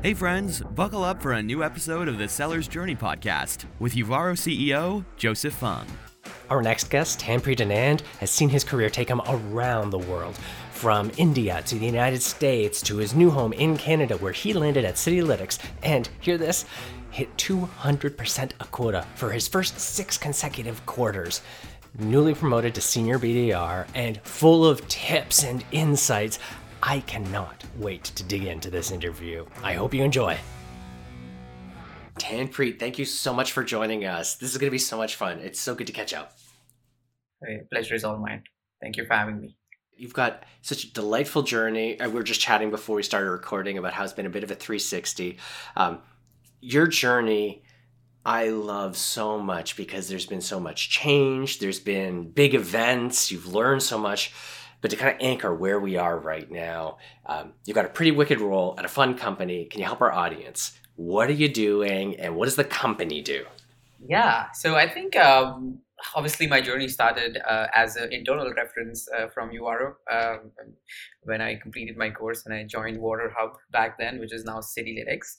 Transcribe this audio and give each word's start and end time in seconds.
Hey, 0.00 0.14
friends, 0.14 0.60
buckle 0.60 1.02
up 1.02 1.20
for 1.20 1.32
a 1.32 1.42
new 1.42 1.64
episode 1.64 2.06
of 2.06 2.18
the 2.18 2.28
Seller's 2.28 2.68
Journey 2.68 2.94
podcast 2.94 3.64
with 3.80 3.96
Uvaro 3.96 4.34
CEO 4.34 5.04
Joseph 5.16 5.54
Fung. 5.54 5.86
Our 6.48 6.62
next 6.62 6.88
guest, 6.88 7.18
Tanpreet 7.18 7.56
Anand, 7.56 8.02
has 8.20 8.30
seen 8.30 8.48
his 8.48 8.62
career 8.62 8.90
take 8.90 9.08
him 9.08 9.20
around 9.26 9.90
the 9.90 9.98
world. 9.98 10.38
From 10.70 11.10
India 11.16 11.62
to 11.66 11.74
the 11.76 11.86
United 11.86 12.22
States 12.22 12.80
to 12.82 12.98
his 12.98 13.12
new 13.12 13.28
home 13.28 13.52
in 13.52 13.76
Canada, 13.76 14.16
where 14.18 14.30
he 14.30 14.52
landed 14.52 14.84
at 14.84 14.94
Citylitics 14.94 15.58
and, 15.82 16.08
hear 16.20 16.38
this, 16.38 16.64
hit 17.10 17.36
200% 17.36 18.52
a 18.60 18.64
quota 18.66 19.04
for 19.16 19.32
his 19.32 19.48
first 19.48 19.80
six 19.80 20.16
consecutive 20.16 20.86
quarters. 20.86 21.42
Newly 21.98 22.34
promoted 22.34 22.72
to 22.76 22.80
senior 22.80 23.18
BDR 23.18 23.88
and 23.96 24.20
full 24.20 24.64
of 24.64 24.86
tips 24.86 25.42
and 25.42 25.64
insights, 25.72 26.38
I 26.82 27.00
cannot 27.00 27.64
wait 27.76 28.04
to 28.04 28.22
dig 28.22 28.44
into 28.44 28.70
this 28.70 28.90
interview. 28.90 29.44
I 29.62 29.74
hope 29.74 29.94
you 29.94 30.04
enjoy. 30.04 30.38
Tanpreet, 32.18 32.78
thank 32.78 32.98
you 32.98 33.04
so 33.04 33.32
much 33.32 33.52
for 33.52 33.64
joining 33.64 34.04
us. 34.04 34.36
This 34.36 34.50
is 34.52 34.58
going 34.58 34.68
to 34.68 34.72
be 34.72 34.78
so 34.78 34.96
much 34.96 35.16
fun. 35.16 35.38
It's 35.38 35.60
so 35.60 35.74
good 35.74 35.86
to 35.86 35.92
catch 35.92 36.12
up. 36.12 36.36
Hey, 37.44 37.60
pleasure 37.72 37.94
is 37.94 38.04
all 38.04 38.18
mine. 38.18 38.42
Thank 38.80 38.96
you 38.96 39.06
for 39.06 39.14
having 39.14 39.40
me. 39.40 39.56
You've 39.96 40.14
got 40.14 40.44
such 40.62 40.84
a 40.84 40.92
delightful 40.92 41.42
journey. 41.42 41.96
We 42.00 42.08
were 42.08 42.22
just 42.22 42.40
chatting 42.40 42.70
before 42.70 42.96
we 42.96 43.02
started 43.02 43.30
recording 43.30 43.78
about 43.78 43.92
how 43.92 44.04
it's 44.04 44.12
been 44.12 44.26
a 44.26 44.30
bit 44.30 44.44
of 44.44 44.50
a 44.50 44.54
360. 44.54 45.38
Um, 45.76 45.98
your 46.60 46.86
journey, 46.86 47.64
I 48.24 48.48
love 48.48 48.96
so 48.96 49.38
much 49.38 49.76
because 49.76 50.08
there's 50.08 50.26
been 50.26 50.40
so 50.40 50.60
much 50.60 50.90
change. 50.90 51.58
There's 51.58 51.80
been 51.80 52.30
big 52.30 52.54
events. 52.54 53.32
You've 53.32 53.52
learned 53.52 53.82
so 53.82 53.98
much. 53.98 54.32
But 54.80 54.90
to 54.90 54.96
kind 54.96 55.14
of 55.14 55.20
anchor 55.20 55.54
where 55.54 55.80
we 55.80 55.96
are 55.96 56.18
right 56.18 56.50
now, 56.50 56.98
um, 57.26 57.52
you've 57.64 57.74
got 57.74 57.84
a 57.84 57.88
pretty 57.88 58.12
wicked 58.12 58.40
role 58.40 58.74
at 58.78 58.84
a 58.84 58.88
fun 58.88 59.16
company. 59.16 59.64
Can 59.64 59.80
you 59.80 59.86
help 59.86 60.00
our 60.00 60.12
audience? 60.12 60.78
What 60.96 61.28
are 61.28 61.34
you 61.34 61.48
doing, 61.48 62.16
and 62.16 62.36
what 62.36 62.46
does 62.46 62.56
the 62.56 62.64
company 62.64 63.20
do? 63.20 63.44
Yeah, 64.06 64.50
so 64.52 64.76
I 64.76 64.88
think 64.88 65.16
um, 65.16 65.80
obviously 66.14 66.46
my 66.46 66.60
journey 66.60 66.88
started 66.88 67.38
uh, 67.46 67.66
as 67.74 67.96
an 67.96 68.12
internal 68.12 68.52
reference 68.52 69.08
uh, 69.16 69.28
from 69.28 69.50
Uvaro 69.50 69.94
um, 70.10 70.50
when 71.22 71.40
I 71.40 71.56
completed 71.56 71.96
my 71.96 72.10
course 72.10 72.44
and 72.46 72.54
I 72.54 72.64
joined 72.64 72.98
Water 72.98 73.32
Hub 73.36 73.56
back 73.70 73.98
then, 73.98 74.20
which 74.20 74.32
is 74.32 74.44
now 74.44 74.60
Citylitics. 74.60 75.36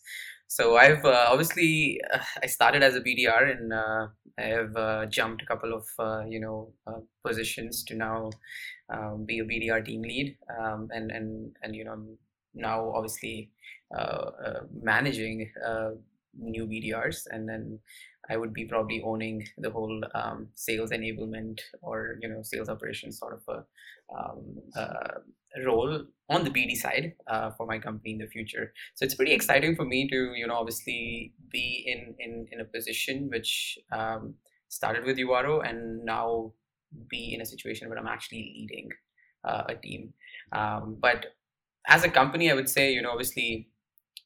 So 0.48 0.78
I've 0.78 1.06
uh, 1.06 1.28
obviously 1.30 2.02
uh, 2.12 2.20
I 2.44 2.48
started 2.48 2.84
as 2.84 2.96
a 2.96 3.02
BDR 3.02 3.52
and 3.56 3.72
uh, 3.72 4.08
I 4.38 4.42
have 4.42 4.76
uh, 4.76 5.06
jumped 5.06 5.44
a 5.44 5.46
couple 5.46 5.74
of 5.74 5.86
you 6.30 6.40
know 6.40 6.74
positions 7.24 7.84
to 7.86 7.96
now 7.96 8.32
um, 8.92 9.26
be 9.26 9.40
a 9.40 9.46
BDR 9.46 9.86
team 9.86 10.02
lead 10.02 10.38
um, 10.60 10.90
and 10.92 11.12
and 11.12 11.56
and 11.64 11.76
you 11.76 11.86
know 11.86 11.98
now 12.54 12.92
obviously 12.96 13.52
managing 14.82 15.52
new 16.38 16.66
BDRs 16.68 17.24
and 17.32 17.50
then 17.50 17.80
I 18.30 18.38
would 18.38 18.54
be 18.54 18.66
probably 18.66 19.02
owning 19.04 19.48
the 19.58 19.72
whole 19.72 20.02
um, 20.14 20.50
sales 20.56 20.92
enablement 20.92 21.60
or 21.82 22.18
you 22.22 22.30
know 22.30 22.44
sales 22.44 22.70
operations 22.70 23.18
sort 23.18 23.34
of 23.34 23.42
a, 23.56 24.16
um, 24.16 24.62
uh, 24.76 25.20
role 25.66 26.06
on 26.30 26.44
the 26.44 26.52
BD 26.52 26.76
side 26.76 27.14
uh, 27.28 27.50
for 27.52 27.66
my 27.66 27.80
company 27.80 28.12
in 28.14 28.20
the 28.20 28.28
future. 28.28 28.72
So 28.94 29.04
it's 29.04 29.16
pretty 29.16 29.34
exciting 29.34 29.76
for 29.76 29.86
me 29.86 30.08
to 30.10 30.34
you 30.36 30.46
know 30.46 30.56
obviously 30.56 31.34
be 31.52 31.84
in 31.88 32.16
in, 32.20 32.48
in 32.52 32.62
a 32.62 32.66
position 32.66 33.30
which 33.32 33.80
um, 33.92 34.36
started 34.70 35.06
with 35.06 35.18
Uvaro 35.18 35.68
and 35.68 36.06
now 36.06 36.54
be 37.10 37.34
in 37.34 37.42
a 37.42 37.46
situation 37.46 37.90
where 37.90 37.98
I'm 37.98 38.08
actually 38.08 38.54
leading 38.58 38.90
uh, 39.44 39.64
a 39.70 39.76
team. 39.76 40.14
Um, 40.52 40.98
but 41.00 41.28
as 41.88 42.04
a 42.04 42.10
company, 42.10 42.52
I 42.52 42.54
would 42.54 42.70
say 42.70 42.92
you 42.92 43.02
know 43.02 43.12
obviously 43.12 43.70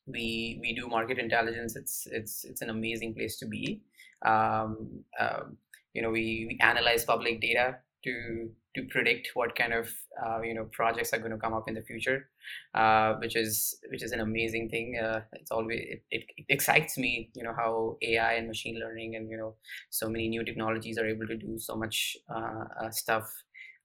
we 0.05 0.59
we 0.61 0.73
do 0.73 0.87
market 0.87 1.17
intelligence. 1.17 1.75
It's 1.75 2.07
it's 2.11 2.43
it's 2.43 2.61
an 2.61 2.69
amazing 2.69 3.13
place 3.15 3.37
to 3.37 3.45
be. 3.45 3.81
Um, 4.25 5.03
um, 5.19 5.57
you 5.93 6.01
know 6.01 6.09
we, 6.09 6.45
we 6.49 6.57
analyze 6.61 7.05
public 7.05 7.41
data 7.41 7.77
to 8.03 8.49
to 8.75 8.83
predict 8.89 9.29
what 9.33 9.55
kind 9.55 9.73
of 9.73 9.89
uh, 10.25 10.41
you 10.41 10.53
know 10.53 10.65
projects 10.71 11.13
are 11.13 11.19
going 11.19 11.31
to 11.31 11.37
come 11.37 11.53
up 11.53 11.67
in 11.67 11.75
the 11.75 11.81
future 11.81 12.29
uh, 12.73 13.13
which 13.15 13.35
is 13.35 13.77
which 13.89 14.03
is 14.03 14.11
an 14.11 14.19
amazing 14.19 14.69
thing. 14.69 14.97
Uh, 15.01 15.21
it's 15.33 15.51
always 15.51 15.79
it, 15.81 16.03
it, 16.11 16.23
it, 16.37 16.45
excites 16.49 16.97
me 16.97 17.29
you 17.35 17.43
know 17.43 17.53
how 17.55 17.97
ai 18.01 18.33
and 18.33 18.47
machine 18.47 18.79
learning 18.79 19.15
and 19.15 19.29
you 19.29 19.37
know 19.37 19.55
so 19.89 20.09
many 20.09 20.27
new 20.27 20.43
technologies 20.43 20.97
are 20.97 21.07
able 21.07 21.27
to 21.27 21.37
do 21.37 21.57
so 21.57 21.75
much 21.75 22.17
uh, 22.33 22.63
uh, 22.81 22.89
stuff. 22.89 23.31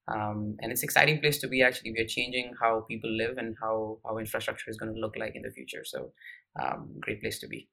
Um, 0.08 0.56
and 0.60 0.72
it's 0.72 0.82
exciting 0.82 1.20
place 1.20 1.38
to 1.38 1.48
be 1.48 1.62
actually. 1.62 1.92
We 1.92 2.00
are 2.00 2.06
changing 2.06 2.54
how 2.60 2.80
people 2.88 3.10
live 3.10 3.36
and 3.36 3.56
how 3.60 3.98
how 4.04 4.18
infrastructure 4.18 4.70
is 4.70 4.78
going 4.78 4.94
to 4.94 5.00
look 5.00 5.16
like 5.18 5.36
in 5.36 5.42
the 5.42 5.50
future. 5.50 5.84
So 5.84 6.12
um, 6.60 6.94
great 7.00 7.20
place 7.20 7.38
to 7.40 7.46
be. 7.46 7.68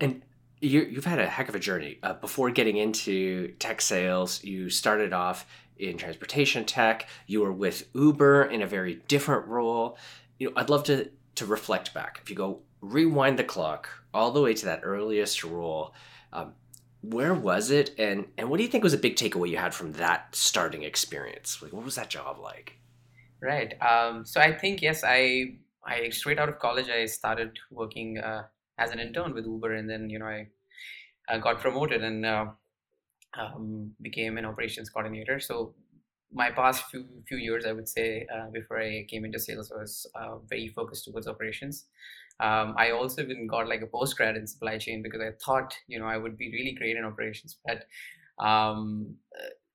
And 0.00 0.22
you, 0.66 0.94
have 0.96 1.04
had 1.04 1.18
a 1.18 1.26
heck 1.26 1.48
of 1.48 1.54
a 1.54 1.60
journey. 1.60 1.98
Uh, 2.02 2.14
before 2.14 2.50
getting 2.50 2.76
into 2.76 3.48
tech 3.58 3.80
sales 3.80 4.42
you 4.42 4.70
started 4.70 5.12
off 5.12 5.46
in 5.76 5.96
transportation 5.96 6.64
tech. 6.64 7.08
You 7.26 7.40
were 7.40 7.52
with 7.52 7.88
uber 7.94 8.44
in 8.44 8.62
a 8.62 8.66
very 8.66 9.02
different 9.08 9.46
role. 9.48 9.98
You 10.38 10.48
know 10.48 10.52
i'd 10.56 10.70
love 10.70 10.84
to 10.84 11.10
to 11.36 11.46
reflect 11.46 11.94
back. 11.94 12.20
If 12.22 12.30
you 12.30 12.36
go 12.36 12.60
rewind 12.80 13.38
the 13.38 13.44
clock 13.44 13.88
all 14.12 14.30
the 14.30 14.42
way 14.42 14.54
to 14.54 14.64
that 14.66 14.80
earliest 14.84 15.42
role 15.42 15.94
um, 16.32 16.52
where 17.00 17.34
was 17.34 17.70
it? 17.70 17.94
And 17.98 18.26
and 18.38 18.48
what 18.48 18.56
do 18.56 18.62
you 18.62 18.68
think 18.68 18.82
was 18.84 18.94
a 18.94 18.98
big 18.98 19.16
takeaway 19.16 19.50
you 19.50 19.56
had 19.56 19.74
from 19.74 19.92
that 19.92 20.34
starting 20.34 20.82
experience? 20.82 21.60
Like 21.62 21.72
what 21.72 21.84
was 21.84 21.96
that 21.96 22.10
job 22.10 22.38
like? 22.38 22.78
Right. 23.40 23.74
Um, 23.82 24.24
so 24.24 24.40
i 24.40 24.52
think 24.52 24.80
yes 24.80 25.02
i 25.04 25.56
i 25.86 26.08
straight 26.08 26.38
out 26.38 26.48
of 26.48 26.58
college 26.58 26.88
i 26.88 27.04
started 27.04 27.58
working 27.70 28.18
uh, 28.18 28.44
as 28.78 28.90
an 28.90 28.98
intern 28.98 29.34
with 29.34 29.44
uber 29.44 29.74
and 29.74 29.88
then 29.88 30.08
you 30.08 30.18
know 30.18 30.26
i, 30.26 30.46
I 31.28 31.38
got 31.38 31.60
promoted 31.60 32.02
and 32.02 32.24
uh, 32.26 32.46
um, 33.38 33.94
became 34.00 34.38
an 34.38 34.44
operations 34.44 34.90
coordinator 34.90 35.40
so 35.40 35.74
my 36.32 36.50
past 36.50 36.84
few 36.90 37.06
few 37.28 37.36
years 37.36 37.64
i 37.66 37.72
would 37.72 37.88
say 37.88 38.26
uh, 38.34 38.48
before 38.50 38.80
i 38.80 39.04
came 39.08 39.24
into 39.24 39.38
sales 39.38 39.70
was 39.70 40.06
uh, 40.14 40.36
very 40.48 40.68
focused 40.68 41.04
towards 41.04 41.26
operations 41.26 41.86
um, 42.40 42.74
I 42.76 42.90
also 42.90 43.22
even 43.22 43.46
got 43.46 43.68
like 43.68 43.82
a 43.82 43.86
postgrad 43.86 44.36
in 44.36 44.46
supply 44.46 44.78
chain 44.78 45.02
because 45.02 45.20
I 45.20 45.30
thought, 45.44 45.76
you 45.86 45.98
know, 45.98 46.06
I 46.06 46.16
would 46.16 46.36
be 46.36 46.50
really 46.50 46.72
great 46.72 46.96
in 46.96 47.04
operations. 47.04 47.58
But 47.64 47.86
um, 48.44 49.16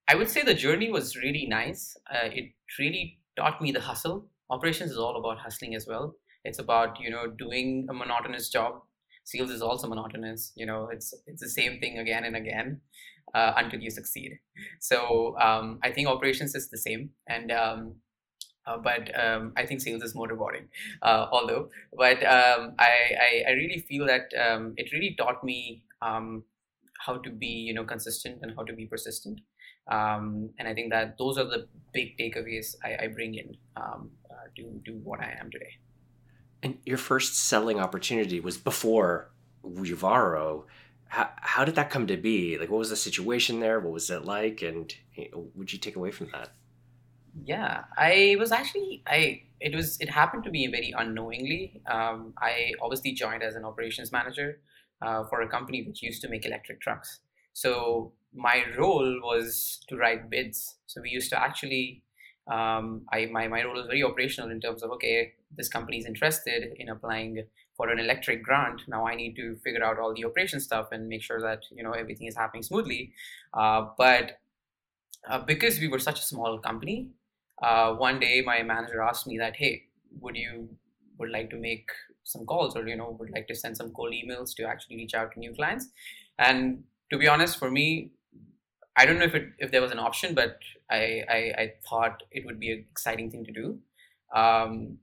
I 0.07 0.15
would 0.15 0.29
say 0.29 0.41
the 0.41 0.53
journey 0.53 0.91
was 0.91 1.15
really 1.15 1.45
nice. 1.47 1.95
Uh, 2.11 2.27
it 2.27 2.51
really 2.77 3.19
taught 3.37 3.61
me 3.61 3.71
the 3.71 3.79
hustle. 3.79 4.27
Operations 4.49 4.91
is 4.91 4.97
all 4.97 5.15
about 5.17 5.39
hustling 5.39 5.75
as 5.75 5.87
well. 5.87 6.15
It's 6.43 6.59
about 6.59 6.99
you 6.99 7.09
know 7.09 7.27
doing 7.27 7.87
a 7.89 7.93
monotonous 7.93 8.49
job. 8.49 8.81
Sales 9.29 9.51
is 9.51 9.61
also 9.61 9.87
monotonous. 9.87 10.51
You 10.55 10.65
know, 10.65 10.89
it's 10.91 11.13
it's 11.27 11.41
the 11.41 11.49
same 11.49 11.79
thing 11.79 11.99
again 11.99 12.23
and 12.23 12.35
again 12.35 12.81
uh, 13.33 13.53
until 13.57 13.79
you 13.79 13.91
succeed. 13.91 14.39
So 14.79 15.37
um, 15.39 15.79
I 15.83 15.91
think 15.91 16.07
operations 16.07 16.55
is 16.55 16.69
the 16.69 16.77
same, 16.77 17.11
and 17.27 17.51
um, 17.51 17.95
uh, 18.67 18.77
but 18.77 19.11
um, 19.19 19.53
I 19.57 19.65
think 19.65 19.81
sales 19.81 20.03
is 20.03 20.15
more 20.15 20.27
rewarding. 20.27 20.67
Uh, 21.01 21.27
although, 21.31 21.69
but 21.97 22.23
um, 22.23 22.73
I, 22.79 22.91
I, 23.27 23.43
I 23.49 23.51
really 23.51 23.79
feel 23.87 24.05
that 24.07 24.31
um, 24.39 24.73
it 24.77 24.91
really 24.93 25.15
taught 25.17 25.43
me 25.43 25.83
um, 26.01 26.43
how 27.05 27.17
to 27.17 27.29
be 27.29 27.47
you 27.47 27.73
know 27.73 27.83
consistent 27.83 28.39
and 28.41 28.53
how 28.55 28.63
to 28.63 28.73
be 28.73 28.85
persistent. 28.85 29.39
Um, 29.91 30.51
and 30.59 30.67
I 30.67 30.73
think 30.73 30.91
that 30.91 31.17
those 31.17 31.37
are 31.37 31.45
the 31.45 31.67
big 31.93 32.17
takeaways 32.17 32.75
I, 32.83 33.05
I 33.05 33.07
bring 33.07 33.35
in 33.35 33.57
um, 33.75 34.11
uh, 34.29 34.47
to 34.57 34.81
to 34.85 34.91
what 35.03 35.19
I 35.19 35.35
am 35.39 35.49
today. 35.51 35.73
And 36.61 36.77
your 36.85 36.97
first 36.97 37.35
selling 37.35 37.79
opportunity 37.79 38.39
was 38.39 38.57
before 38.57 39.31
Uvaro. 39.63 40.65
How, 41.07 41.29
how 41.37 41.65
did 41.65 41.75
that 41.75 41.89
come 41.89 42.05
to 42.07 42.17
be? 42.17 42.57
Like, 42.57 42.69
what 42.69 42.79
was 42.79 42.89
the 42.89 42.95
situation 42.95 43.59
there? 43.59 43.79
What 43.79 43.93
was 43.93 44.09
it 44.09 44.25
like? 44.25 44.61
And 44.61 44.93
would 45.55 45.71
you 45.71 45.79
take 45.79 45.95
away 45.95 46.11
from 46.11 46.29
that? 46.33 46.51
yeah 47.43 47.83
i 47.97 48.35
was 48.39 48.51
actually 48.51 49.03
i 49.07 49.41
it 49.59 49.75
was 49.75 49.97
it 49.99 50.09
happened 50.09 50.43
to 50.43 50.49
me 50.49 50.67
very 50.67 50.93
unknowingly 50.97 51.81
um, 51.89 52.33
i 52.37 52.71
obviously 52.81 53.11
joined 53.11 53.43
as 53.43 53.55
an 53.55 53.65
operations 53.65 54.11
manager 54.11 54.59
uh, 55.01 55.23
for 55.25 55.41
a 55.41 55.49
company 55.49 55.83
which 55.83 56.01
used 56.01 56.21
to 56.21 56.29
make 56.29 56.45
electric 56.45 56.81
trucks 56.81 57.19
so 57.53 58.11
my 58.33 58.63
role 58.77 59.19
was 59.23 59.79
to 59.87 59.95
write 59.95 60.29
bids 60.29 60.77
so 60.87 61.01
we 61.01 61.09
used 61.09 61.29
to 61.29 61.39
actually 61.39 62.03
um, 62.49 63.03
I, 63.11 63.27
my, 63.27 63.47
my 63.47 63.63
role 63.63 63.79
is 63.79 63.85
very 63.85 64.03
operational 64.03 64.49
in 64.51 64.59
terms 64.59 64.83
of 64.83 64.91
okay 64.91 65.33
this 65.55 65.69
company 65.69 65.97
is 65.97 66.05
interested 66.05 66.73
in 66.77 66.89
applying 66.89 67.43
for 67.75 67.89
an 67.89 67.99
electric 67.99 68.43
grant 68.43 68.81
now 68.87 69.07
i 69.07 69.15
need 69.15 69.35
to 69.35 69.55
figure 69.63 69.83
out 69.83 69.99
all 69.99 70.13
the 70.13 70.25
operation 70.25 70.59
stuff 70.59 70.87
and 70.91 71.07
make 71.07 71.21
sure 71.21 71.41
that 71.41 71.63
you 71.71 71.83
know 71.83 71.91
everything 71.91 72.27
is 72.27 72.35
happening 72.35 72.63
smoothly 72.63 73.13
uh, 73.53 73.85
but 73.97 74.39
uh, 75.29 75.39
because 75.39 75.79
we 75.79 75.87
were 75.87 75.99
such 75.99 76.19
a 76.19 76.23
small 76.23 76.59
company 76.59 77.09
uh, 77.61 77.93
one 77.93 78.19
day 78.19 78.41
my 78.45 78.63
manager 78.63 79.01
asked 79.01 79.27
me 79.27 79.37
that, 79.37 79.55
hey, 79.55 79.83
would 80.21 80.35
you 80.35 80.69
would 81.17 81.29
like 81.29 81.49
to 81.49 81.57
make 81.57 81.89
some 82.23 82.45
calls 82.45 82.75
or 82.75 82.87
you 82.87 82.95
know 82.95 83.17
would 83.19 83.29
like 83.31 83.47
to 83.47 83.55
send 83.55 83.75
some 83.75 83.91
cold 83.91 84.13
emails 84.13 84.55
to 84.55 84.63
actually 84.63 84.95
reach 84.95 85.13
out 85.13 85.31
to 85.33 85.39
new 85.39 85.53
clients? 85.53 85.87
And 86.37 86.83
to 87.11 87.17
be 87.17 87.27
honest, 87.27 87.57
for 87.59 87.69
me, 87.69 88.11
I 88.95 89.05
don't 89.05 89.19
know 89.19 89.25
if 89.25 89.35
it 89.35 89.49
if 89.59 89.71
there 89.71 89.81
was 89.81 89.91
an 89.91 89.99
option, 89.99 90.33
but 90.33 90.57
I 90.89 91.23
I, 91.29 91.37
I 91.57 91.73
thought 91.87 92.23
it 92.31 92.45
would 92.45 92.59
be 92.59 92.71
an 92.71 92.85
exciting 92.91 93.29
thing 93.31 93.45
to 93.45 93.51
do. 93.51 93.79
Um, 94.33 94.99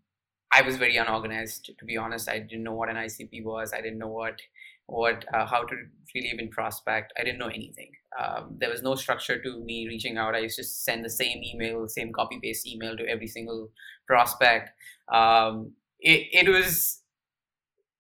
I 0.53 0.63
was 0.63 0.77
very 0.77 0.97
unorganized, 0.97 1.71
to 1.79 1.85
be 1.85 1.97
honest. 1.97 2.29
I 2.29 2.39
didn't 2.39 2.63
know 2.65 2.75
what 2.75 2.89
an 2.89 2.97
ICP 2.97 3.45
was. 3.45 3.73
I 3.73 3.81
didn't 3.81 3.99
know 3.99 4.09
what 4.09 4.41
what 4.87 5.25
uh, 5.35 5.47
how 5.47 5.65
to 5.65 5.75
really 6.15 6.29
even 6.29 6.49
prospect. 6.49 7.13
I 7.19 7.25
didn't 7.25 7.39
know 7.39 7.49
anything. 7.49 7.93
Um, 8.19 8.57
there 8.59 8.71
was 8.71 8.83
no 8.83 8.95
structure 8.95 9.41
to 9.43 9.61
me 9.61 9.89
reaching 9.89 10.17
out. 10.17 10.35
I 10.35 10.39
used 10.39 10.57
to 10.57 10.65
send 10.65 11.05
the 11.05 11.11
same 11.11 11.43
email, 11.43 11.89
same 11.89 12.13
copy 12.13 12.39
paste 12.43 12.67
email 12.67 12.97
to 12.97 13.07
every 13.07 13.27
single 13.27 13.71
prospect. 14.07 14.71
Um, 15.13 15.73
it, 16.01 16.47
it 16.47 16.49
was 16.49 17.03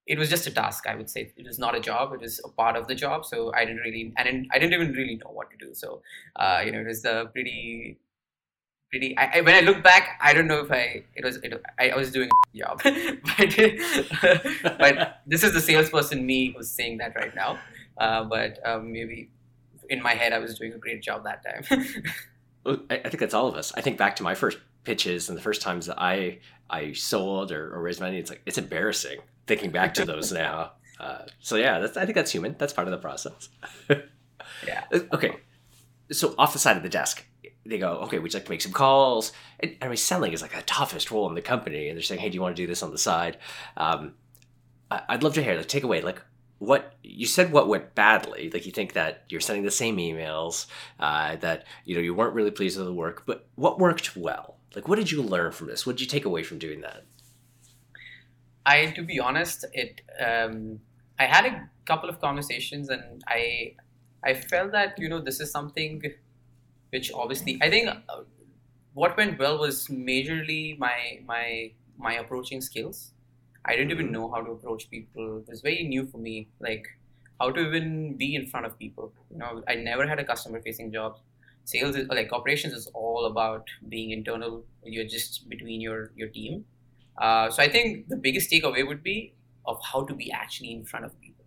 it 0.06 0.18
was 0.18 0.30
just 0.30 0.46
a 0.46 0.50
task 0.50 0.86
i 0.86 0.94
would 0.94 1.10
say. 1.10 1.32
It 1.36 1.46
was 1.46 1.58
not 1.58 1.74
a 1.74 1.80
job 1.80 2.12
it 2.12 2.20
was 2.20 2.40
a 2.44 2.48
part 2.48 2.76
of 2.76 2.86
the 2.86 2.94
job 2.94 3.24
so 3.24 3.52
i 3.54 3.64
didn't 3.64 3.82
really 3.82 4.12
didn't 4.16 4.48
i 4.52 4.58
didn't 4.58 4.74
even 4.74 4.92
really 4.92 5.16
know 5.16 5.30
what 5.30 5.50
to 5.50 5.56
do. 5.56 5.74
So 5.74 6.02
uh, 6.36 6.62
you 6.64 6.72
know 6.72 6.80
it 6.80 6.86
was 6.86 7.04
a 7.04 7.30
pretty 7.32 7.98
pretty 8.90 9.16
I, 9.18 9.38
I, 9.38 9.40
when 9.40 9.54
i 9.54 9.60
look 9.60 9.82
back 9.82 10.18
i 10.20 10.32
don't 10.32 10.46
know 10.46 10.60
if 10.60 10.70
i 10.70 11.02
it 11.14 11.24
was 11.24 11.36
it, 11.38 11.60
I, 11.78 11.90
I 11.90 11.96
was 11.96 12.10
doing 12.12 12.28
a 12.54 12.58
job. 12.62 12.80
But, 12.82 14.78
but 14.78 15.22
this 15.26 15.42
is 15.42 15.52
the 15.52 15.60
salesperson 15.60 16.24
me 16.24 16.54
who's 16.56 16.70
saying 16.70 16.98
that 16.98 17.14
right 17.16 17.34
now. 17.34 17.58
Uh, 17.98 18.24
but 18.24 18.58
um, 18.64 18.92
maybe 18.92 19.30
in 19.90 20.02
my 20.02 20.14
head 20.14 20.32
i 20.32 20.38
was 20.38 20.58
doing 20.58 20.72
a 20.72 20.78
great 20.78 21.02
job 21.02 21.24
that 21.24 21.42
time. 21.44 21.64
I 22.90 23.08
think 23.08 23.20
that's 23.20 23.34
all 23.34 23.46
of 23.46 23.54
us. 23.54 23.72
I 23.76 23.80
think 23.80 23.96
back 23.96 24.16
to 24.16 24.22
my 24.24 24.34
first 24.34 24.58
pitches 24.86 25.28
and 25.28 25.36
the 25.36 25.42
first 25.42 25.60
times 25.60 25.86
that 25.86 26.00
i 26.00 26.38
i 26.70 26.92
sold 26.92 27.50
or, 27.50 27.74
or 27.74 27.82
raised 27.82 28.00
money 28.00 28.18
it's 28.18 28.30
like 28.30 28.40
it's 28.46 28.56
embarrassing 28.56 29.18
thinking 29.46 29.70
back 29.70 29.94
to 29.94 30.04
those 30.06 30.32
now. 30.32 30.72
Uh, 30.98 31.24
so 31.40 31.56
yeah, 31.56 31.78
that's, 31.78 31.96
I 31.96 32.04
think 32.04 32.14
that's 32.14 32.30
human. 32.30 32.56
That's 32.58 32.72
part 32.72 32.88
of 32.88 32.92
the 32.92 32.98
process. 32.98 33.48
yeah. 34.66 34.84
Uh, 34.92 35.00
okay. 35.12 35.36
So 36.12 36.34
off 36.38 36.52
the 36.52 36.58
side 36.58 36.76
of 36.76 36.82
the 36.82 36.88
desk, 36.88 37.24
they 37.64 37.78
go, 37.78 37.94
okay, 38.02 38.18
we'd 38.18 38.32
like 38.32 38.44
to 38.44 38.50
make 38.50 38.62
some 38.62 38.72
calls. 38.72 39.32
And, 39.60 39.76
I 39.82 39.88
mean, 39.88 39.96
selling 39.96 40.32
is 40.32 40.42
like 40.42 40.54
the 40.54 40.62
toughest 40.62 41.10
role 41.10 41.28
in 41.28 41.34
the 41.34 41.42
company. 41.42 41.88
And 41.88 41.96
they're 41.96 42.02
saying, 42.02 42.20
hey, 42.20 42.30
do 42.30 42.34
you 42.34 42.42
want 42.42 42.56
to 42.56 42.62
do 42.62 42.66
this 42.66 42.82
on 42.82 42.92
the 42.92 42.98
side? 42.98 43.38
Um, 43.76 44.14
I'd 44.90 45.24
love 45.24 45.34
to 45.34 45.42
hear, 45.42 45.56
like, 45.56 45.66
take 45.66 45.82
away, 45.82 46.00
like, 46.00 46.22
what 46.58 46.94
you 47.02 47.26
said 47.26 47.52
what 47.52 47.68
went 47.68 47.94
badly 47.94 48.50
like 48.50 48.64
you 48.64 48.72
think 48.72 48.94
that 48.94 49.24
you're 49.28 49.40
sending 49.40 49.64
the 49.64 49.70
same 49.70 49.98
emails 49.98 50.66
uh, 51.00 51.36
that 51.36 51.66
you 51.84 51.94
know 51.94 52.00
you 52.00 52.14
weren't 52.14 52.34
really 52.34 52.50
pleased 52.50 52.78
with 52.78 52.86
the 52.86 52.92
work 52.92 53.24
but 53.26 53.46
what 53.56 53.78
worked 53.78 54.16
well 54.16 54.56
like 54.74 54.88
what 54.88 54.96
did 54.96 55.10
you 55.10 55.22
learn 55.22 55.52
from 55.52 55.66
this 55.66 55.86
what 55.86 55.96
did 55.96 56.00
you 56.00 56.06
take 56.06 56.24
away 56.24 56.42
from 56.42 56.58
doing 56.58 56.80
that 56.80 57.04
I, 58.66 58.86
to 58.96 59.02
be 59.02 59.20
honest, 59.20 59.64
it. 59.72 60.02
Um, 60.20 60.80
I 61.18 61.24
had 61.24 61.46
a 61.46 61.70
couple 61.86 62.10
of 62.10 62.20
conversations, 62.20 62.90
and 62.90 63.22
I, 63.26 63.74
I 64.22 64.34
felt 64.34 64.72
that 64.72 64.98
you 64.98 65.08
know 65.08 65.20
this 65.20 65.40
is 65.40 65.50
something, 65.50 66.02
which 66.90 67.12
obviously 67.12 67.58
I 67.62 67.70
think, 67.70 67.88
uh, 67.88 68.22
what 68.92 69.16
went 69.16 69.38
well 69.38 69.58
was 69.58 69.86
majorly 69.86 70.78
my 70.78 71.20
my 71.24 71.70
my 71.96 72.14
approaching 72.14 72.60
skills. 72.60 73.12
I 73.64 73.76
didn't 73.76 73.92
even 73.92 74.06
mm-hmm. 74.06 74.14
know 74.14 74.30
how 74.30 74.42
to 74.42 74.50
approach 74.50 74.90
people. 74.90 75.38
It 75.38 75.48
was 75.48 75.60
very 75.60 75.84
new 75.84 76.06
for 76.06 76.18
me, 76.18 76.48
like 76.60 76.86
how 77.40 77.50
to 77.50 77.60
even 77.60 78.16
be 78.16 78.34
in 78.34 78.46
front 78.46 78.66
of 78.66 78.78
people. 78.78 79.12
You 79.30 79.38
know, 79.38 79.62
I 79.68 79.76
never 79.76 80.06
had 80.06 80.18
a 80.18 80.24
customer 80.24 80.60
facing 80.60 80.92
job. 80.92 81.18
Sales 81.64 81.96
is 81.96 82.08
like 82.08 82.32
operations 82.32 82.74
is 82.74 82.88
all 82.94 83.26
about 83.26 83.68
being 83.88 84.10
internal. 84.10 84.64
You're 84.84 85.06
just 85.06 85.48
between 85.48 85.80
your 85.80 86.10
your 86.16 86.28
team 86.28 86.64
uh, 87.18 87.50
so 87.50 87.62
I 87.62 87.68
think 87.68 88.08
the 88.08 88.16
biggest 88.16 88.50
takeaway 88.50 88.86
would 88.86 89.02
be 89.02 89.34
of 89.64 89.78
how 89.82 90.04
to 90.04 90.14
be 90.14 90.30
actually 90.30 90.72
in 90.72 90.84
front 90.84 91.04
of 91.04 91.20
people. 91.20 91.44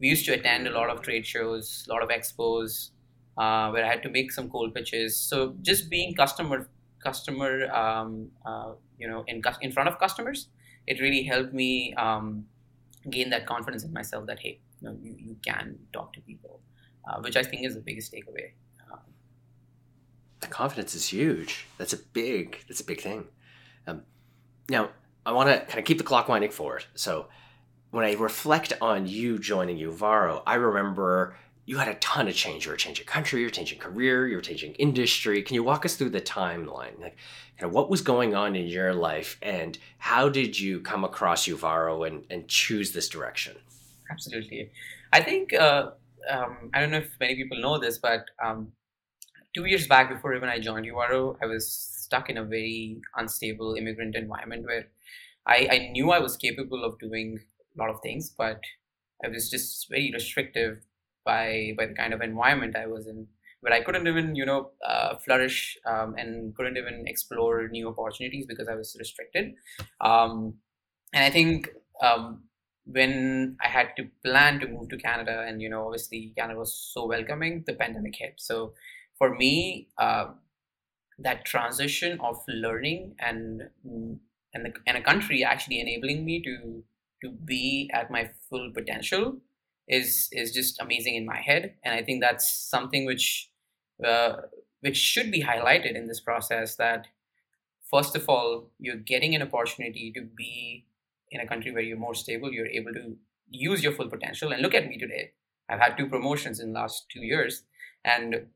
We 0.00 0.08
used 0.08 0.24
to 0.26 0.32
attend 0.32 0.66
a 0.66 0.70
lot 0.70 0.90
of 0.90 1.02
trade 1.02 1.26
shows, 1.26 1.86
a 1.88 1.92
lot 1.92 2.02
of 2.02 2.08
expos, 2.08 2.90
uh, 3.36 3.70
where 3.70 3.84
I 3.84 3.88
had 3.88 4.02
to 4.04 4.10
make 4.10 4.32
some 4.32 4.48
cold 4.48 4.74
pitches. 4.74 5.16
So 5.16 5.54
just 5.62 5.90
being 5.90 6.14
customer 6.14 6.68
customer 7.02 7.70
um, 7.70 8.30
uh, 8.46 8.72
you 8.98 9.06
know 9.08 9.24
in 9.26 9.42
in 9.60 9.72
front 9.72 9.88
of 9.88 9.98
customers, 9.98 10.48
it 10.86 11.00
really 11.00 11.22
helped 11.22 11.52
me 11.52 11.94
um, 11.94 12.46
gain 13.10 13.30
that 13.30 13.46
confidence 13.46 13.84
in 13.84 13.92
myself 13.92 14.26
that 14.26 14.38
hey, 14.38 14.60
you, 14.80 14.88
know, 14.88 14.96
you, 15.02 15.14
you 15.18 15.36
can 15.44 15.78
talk 15.92 16.12
to 16.14 16.20
people, 16.20 16.60
uh, 17.08 17.20
which 17.20 17.36
I 17.36 17.42
think 17.42 17.66
is 17.66 17.74
the 17.74 17.80
biggest 17.80 18.12
takeaway. 18.12 18.52
The 20.44 20.50
confidence 20.50 20.94
is 20.94 21.08
huge. 21.08 21.66
That's 21.78 21.94
a 21.94 21.96
big. 21.96 22.58
That's 22.68 22.82
a 22.82 22.84
big 22.84 23.00
thing. 23.00 23.28
Um, 23.86 24.02
now, 24.68 24.90
I 25.26 25.32
want 25.32 25.48
to 25.48 25.64
kind 25.66 25.78
of 25.78 25.84
keep 25.84 25.98
the 25.98 26.04
clock 26.04 26.28
winding 26.28 26.50
forward. 26.50 26.84
So, 26.94 27.26
when 27.90 28.04
I 28.04 28.14
reflect 28.14 28.72
on 28.80 29.06
you 29.06 29.38
joining 29.38 29.78
Uvaro, 29.78 30.42
I 30.46 30.54
remember 30.54 31.36
you 31.64 31.78
had 31.78 31.88
a 31.88 31.94
ton 31.94 32.28
of 32.28 32.34
change. 32.34 32.66
You 32.66 32.72
were 32.72 32.76
changing 32.76 33.06
country, 33.06 33.40
you 33.40 33.46
were 33.46 33.50
changing 33.50 33.78
career, 33.78 34.26
you 34.26 34.36
were 34.36 34.42
changing 34.42 34.74
industry. 34.74 35.42
Can 35.42 35.54
you 35.54 35.62
walk 35.62 35.84
us 35.84 35.96
through 35.96 36.10
the 36.10 36.20
timeline? 36.20 37.00
Like, 37.00 37.16
kind 37.58 37.68
of 37.68 37.72
what 37.72 37.88
was 37.88 38.02
going 38.02 38.34
on 38.34 38.56
in 38.56 38.66
your 38.66 38.92
life, 38.92 39.38
and 39.42 39.78
how 39.98 40.28
did 40.28 40.58
you 40.58 40.80
come 40.80 41.04
across 41.04 41.46
Uvaro 41.46 42.06
and, 42.06 42.24
and 42.30 42.48
choose 42.48 42.92
this 42.92 43.08
direction? 43.08 43.56
Absolutely. 44.10 44.70
I 45.12 45.22
think, 45.22 45.54
uh, 45.54 45.92
um, 46.28 46.70
I 46.74 46.80
don't 46.80 46.90
know 46.90 46.98
if 46.98 47.10
many 47.20 47.36
people 47.36 47.60
know 47.60 47.78
this, 47.78 47.98
but 47.98 48.26
um, 48.44 48.72
two 49.54 49.64
years 49.66 49.86
back, 49.86 50.10
before 50.10 50.34
even 50.34 50.48
I 50.48 50.58
joined 50.58 50.86
Uvaro, 50.86 51.36
I 51.40 51.46
was 51.46 51.93
stuck 52.14 52.30
in 52.30 52.38
a 52.38 52.44
very 52.44 53.00
unstable 53.16 53.74
immigrant 53.74 54.14
environment 54.14 54.64
where 54.64 54.86
I, 55.46 55.68
I 55.70 55.78
knew 55.92 56.10
I 56.10 56.20
was 56.20 56.36
capable 56.36 56.84
of 56.84 56.98
doing 56.98 57.40
a 57.76 57.82
lot 57.82 57.90
of 57.90 58.00
things, 58.02 58.30
but 58.30 58.60
I 59.24 59.28
was 59.28 59.50
just 59.50 59.88
very 59.90 60.10
restrictive 60.12 60.78
by 61.24 61.74
by 61.76 61.86
the 61.86 61.94
kind 61.94 62.14
of 62.14 62.20
environment 62.20 62.76
I 62.76 62.86
was 62.86 63.06
in, 63.06 63.26
where 63.60 63.72
I 63.72 63.82
couldn't 63.82 64.06
even 64.06 64.34
you 64.36 64.46
know 64.46 64.70
uh, 64.86 65.16
flourish 65.16 65.76
um, 65.86 66.14
and 66.16 66.54
couldn't 66.54 66.76
even 66.76 67.04
explore 67.06 67.68
new 67.68 67.88
opportunities 67.88 68.46
because 68.46 68.68
I 68.68 68.74
was 68.74 68.96
restricted. 68.98 69.54
Um, 70.00 70.54
and 71.12 71.24
I 71.24 71.30
think 71.30 71.70
um, 72.02 72.44
when 72.86 73.56
I 73.64 73.68
had 73.68 73.96
to 73.96 74.08
plan 74.24 74.60
to 74.60 74.68
move 74.68 74.88
to 74.90 74.98
Canada, 74.98 75.44
and 75.46 75.60
you 75.60 75.68
know 75.68 75.86
obviously 75.86 76.32
Canada 76.38 76.58
was 76.58 76.74
so 76.74 77.06
welcoming, 77.06 77.64
the 77.66 77.74
pandemic 77.74 78.16
hit. 78.16 78.34
So 78.38 78.74
for 79.18 79.34
me, 79.34 79.88
uh, 79.98 80.26
that 81.18 81.44
transition 81.44 82.18
of 82.20 82.42
learning 82.48 83.14
and 83.18 83.62
and, 84.54 84.66
the, 84.66 84.72
and 84.86 84.96
a 84.96 85.02
country 85.02 85.42
actually 85.42 85.80
enabling 85.80 86.24
me 86.24 86.42
to 86.42 86.82
to 87.22 87.30
be 87.30 87.90
at 87.92 88.10
my 88.10 88.30
full 88.48 88.70
potential 88.72 89.38
is 89.88 90.28
is 90.32 90.52
just 90.52 90.80
amazing 90.80 91.14
in 91.14 91.26
my 91.26 91.40
head. 91.40 91.74
And 91.84 91.94
i 91.94 92.02
think 92.02 92.20
that's 92.20 92.48
something 92.50 93.06
which 93.06 93.50
uh, 94.04 94.36
which 94.80 94.96
should 94.96 95.30
be 95.30 95.42
highlighted 95.42 95.94
in 95.94 96.08
this 96.08 96.20
process 96.20 96.76
that 96.76 97.06
first 97.90 98.16
of 98.16 98.28
all 98.28 98.70
you're 98.78 98.96
getting 98.96 99.34
an 99.34 99.42
opportunity 99.42 100.12
to 100.12 100.22
be 100.22 100.86
in 101.30 101.40
a 101.40 101.46
country 101.46 101.72
where 101.72 101.82
you're 101.82 101.96
more 101.96 102.14
stable 102.14 102.52
you're 102.52 102.66
able 102.66 102.92
to 102.92 103.16
use 103.54 103.82
your 103.82 103.92
full 103.92 104.08
potential. 104.08 104.52
And 104.52 104.62
look 104.62 104.74
at 104.74 104.88
me 104.88 104.98
today. 104.98 105.32
I've 105.68 105.80
had 105.80 105.96
two 105.96 106.08
promotions 106.08 106.60
in 106.60 106.72
the 106.72 106.80
last 106.80 107.06
two 107.10 107.20
years. 107.20 107.62
And 108.04 108.46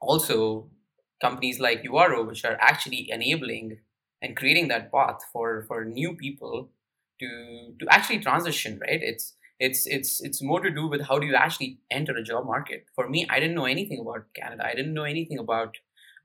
also 0.00 0.68
companies 1.22 1.58
like 1.60 1.84
Uvaro, 1.84 2.26
which 2.26 2.44
are 2.44 2.58
actually 2.60 3.08
enabling 3.10 3.78
and 4.20 4.36
creating 4.36 4.68
that 4.68 4.92
path 4.92 5.20
for 5.32 5.64
for 5.68 5.84
new 5.84 6.16
people 6.24 6.70
to 7.20 7.30
to 7.80 7.86
actually 7.88 8.18
transition. 8.18 8.78
Right? 8.86 9.00
It's 9.12 9.34
it's 9.58 9.86
it's 9.86 10.20
it's 10.20 10.42
more 10.42 10.60
to 10.60 10.70
do 10.70 10.88
with 10.88 11.02
how 11.08 11.18
do 11.18 11.26
you 11.26 11.36
actually 11.36 11.78
enter 11.90 12.14
a 12.16 12.22
job 12.22 12.46
market. 12.46 12.86
For 12.96 13.08
me, 13.08 13.26
I 13.30 13.40
didn't 13.40 13.54
know 13.54 13.70
anything 13.76 14.00
about 14.00 14.26
Canada. 14.34 14.66
I 14.66 14.74
didn't 14.74 14.94
know 14.94 15.04
anything 15.14 15.38
about 15.38 15.76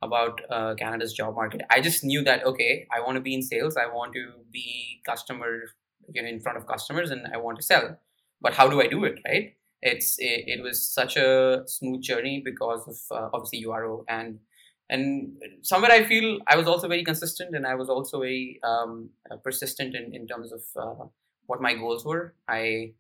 about 0.02 0.42
uh, 0.50 0.74
Canada's 0.76 1.14
job 1.14 1.36
market. 1.36 1.62
I 1.70 1.82
just 1.82 2.04
knew 2.04 2.24
that 2.24 2.46
okay, 2.46 2.88
I 2.96 3.02
want 3.02 3.16
to 3.16 3.22
be 3.30 3.36
in 3.36 3.44
sales. 3.44 3.78
I 3.78 3.88
want 3.88 4.14
to 4.14 4.26
be 4.52 5.02
customer, 5.06 5.52
you 6.14 6.22
know, 6.22 6.30
in 6.30 6.40
front 6.40 6.58
of 6.58 6.68
customers, 6.68 7.12
and 7.12 7.28
I 7.34 7.38
want 7.38 7.58
to 7.58 7.64
sell. 7.64 7.98
But 8.42 8.54
how 8.54 8.68
do 8.68 8.82
I 8.82 8.88
do 8.88 9.04
it? 9.04 9.20
Right? 9.28 9.54
It's 9.82 10.18
it, 10.18 10.44
it 10.48 10.64
was 10.64 10.88
such 10.88 11.18
a 11.18 11.64
smooth 11.68 12.02
journey 12.02 12.42
because 12.44 12.88
of 12.88 13.18
uh, 13.18 13.30
obviously 13.34 13.64
Uvaro 13.64 14.04
and 14.08 14.40
and 14.90 15.36
somewhere 15.62 15.92
i 15.92 16.04
feel 16.04 16.40
i 16.48 16.56
was 16.56 16.68
also 16.68 16.88
very 16.88 17.04
consistent 17.04 17.56
and 17.56 17.68
i 17.68 17.76
was 17.76 17.90
also 17.90 18.20
very 18.20 18.60
um, 18.64 19.10
uh, 19.30 19.36
persistent 19.38 19.96
in, 19.96 20.14
in 20.14 20.28
terms 20.28 20.52
of 20.52 20.62
uh, 20.78 21.06
what 21.48 21.62
my 21.62 21.74
goals 21.74 22.06
were. 22.06 22.34
I 22.48 22.94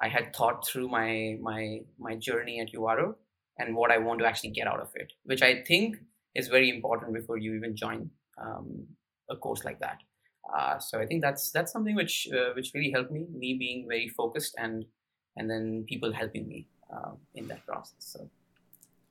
i 0.00 0.08
had 0.08 0.34
thought 0.34 0.66
through 0.66 0.88
my 0.88 1.36
my 1.40 1.80
my 1.98 2.14
journey 2.14 2.60
at 2.60 2.72
uvaro 2.72 3.14
and 3.58 3.76
what 3.76 3.90
i 3.90 3.98
want 3.98 4.20
to 4.20 4.26
actually 4.26 4.50
get 4.50 4.66
out 4.66 4.80
of 4.80 4.90
it 4.94 5.12
which 5.24 5.42
i 5.42 5.62
think 5.62 5.96
is 6.34 6.48
very 6.48 6.70
important 6.70 7.12
before 7.12 7.38
you 7.38 7.54
even 7.54 7.76
join 7.76 8.10
um, 8.40 8.86
a 9.28 9.36
course 9.36 9.64
like 9.64 9.80
that. 9.80 9.98
Uh, 10.56 10.78
so 10.78 10.98
i 10.98 11.06
think 11.06 11.22
that's 11.22 11.50
that's 11.52 11.70
something 11.70 11.94
which 11.94 12.28
uh, 12.32 12.50
which 12.54 12.72
really 12.74 12.90
helped 12.90 13.12
me 13.12 13.26
me 13.30 13.54
being 13.58 13.86
very 13.86 14.08
focused 14.08 14.54
and 14.58 14.84
and 15.36 15.48
then 15.48 15.84
people 15.88 16.12
helping 16.12 16.48
me 16.48 16.66
uh, 16.92 17.12
in 17.34 17.46
that 17.48 17.64
process. 17.66 17.94
So 18.00 18.28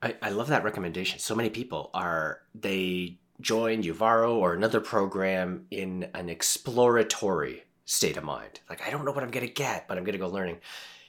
I, 0.01 0.15
I 0.21 0.29
love 0.29 0.47
that 0.47 0.63
recommendation. 0.63 1.19
So 1.19 1.35
many 1.35 1.49
people 1.49 1.89
are 1.93 2.41
they 2.55 3.19
join 3.41 3.83
Uvaro 3.83 4.35
or 4.35 4.53
another 4.53 4.81
program 4.81 5.65
in 5.71 6.09
an 6.13 6.29
exploratory 6.29 7.63
state 7.85 8.17
of 8.17 8.23
mind. 8.23 8.59
Like 8.69 8.85
I 8.85 8.89
don't 8.89 9.05
know 9.05 9.11
what 9.11 9.23
I'm 9.23 9.31
gonna 9.31 9.47
get, 9.47 9.87
but 9.87 9.97
I'm 9.97 10.03
gonna 10.03 10.17
go 10.17 10.27
learning. 10.27 10.59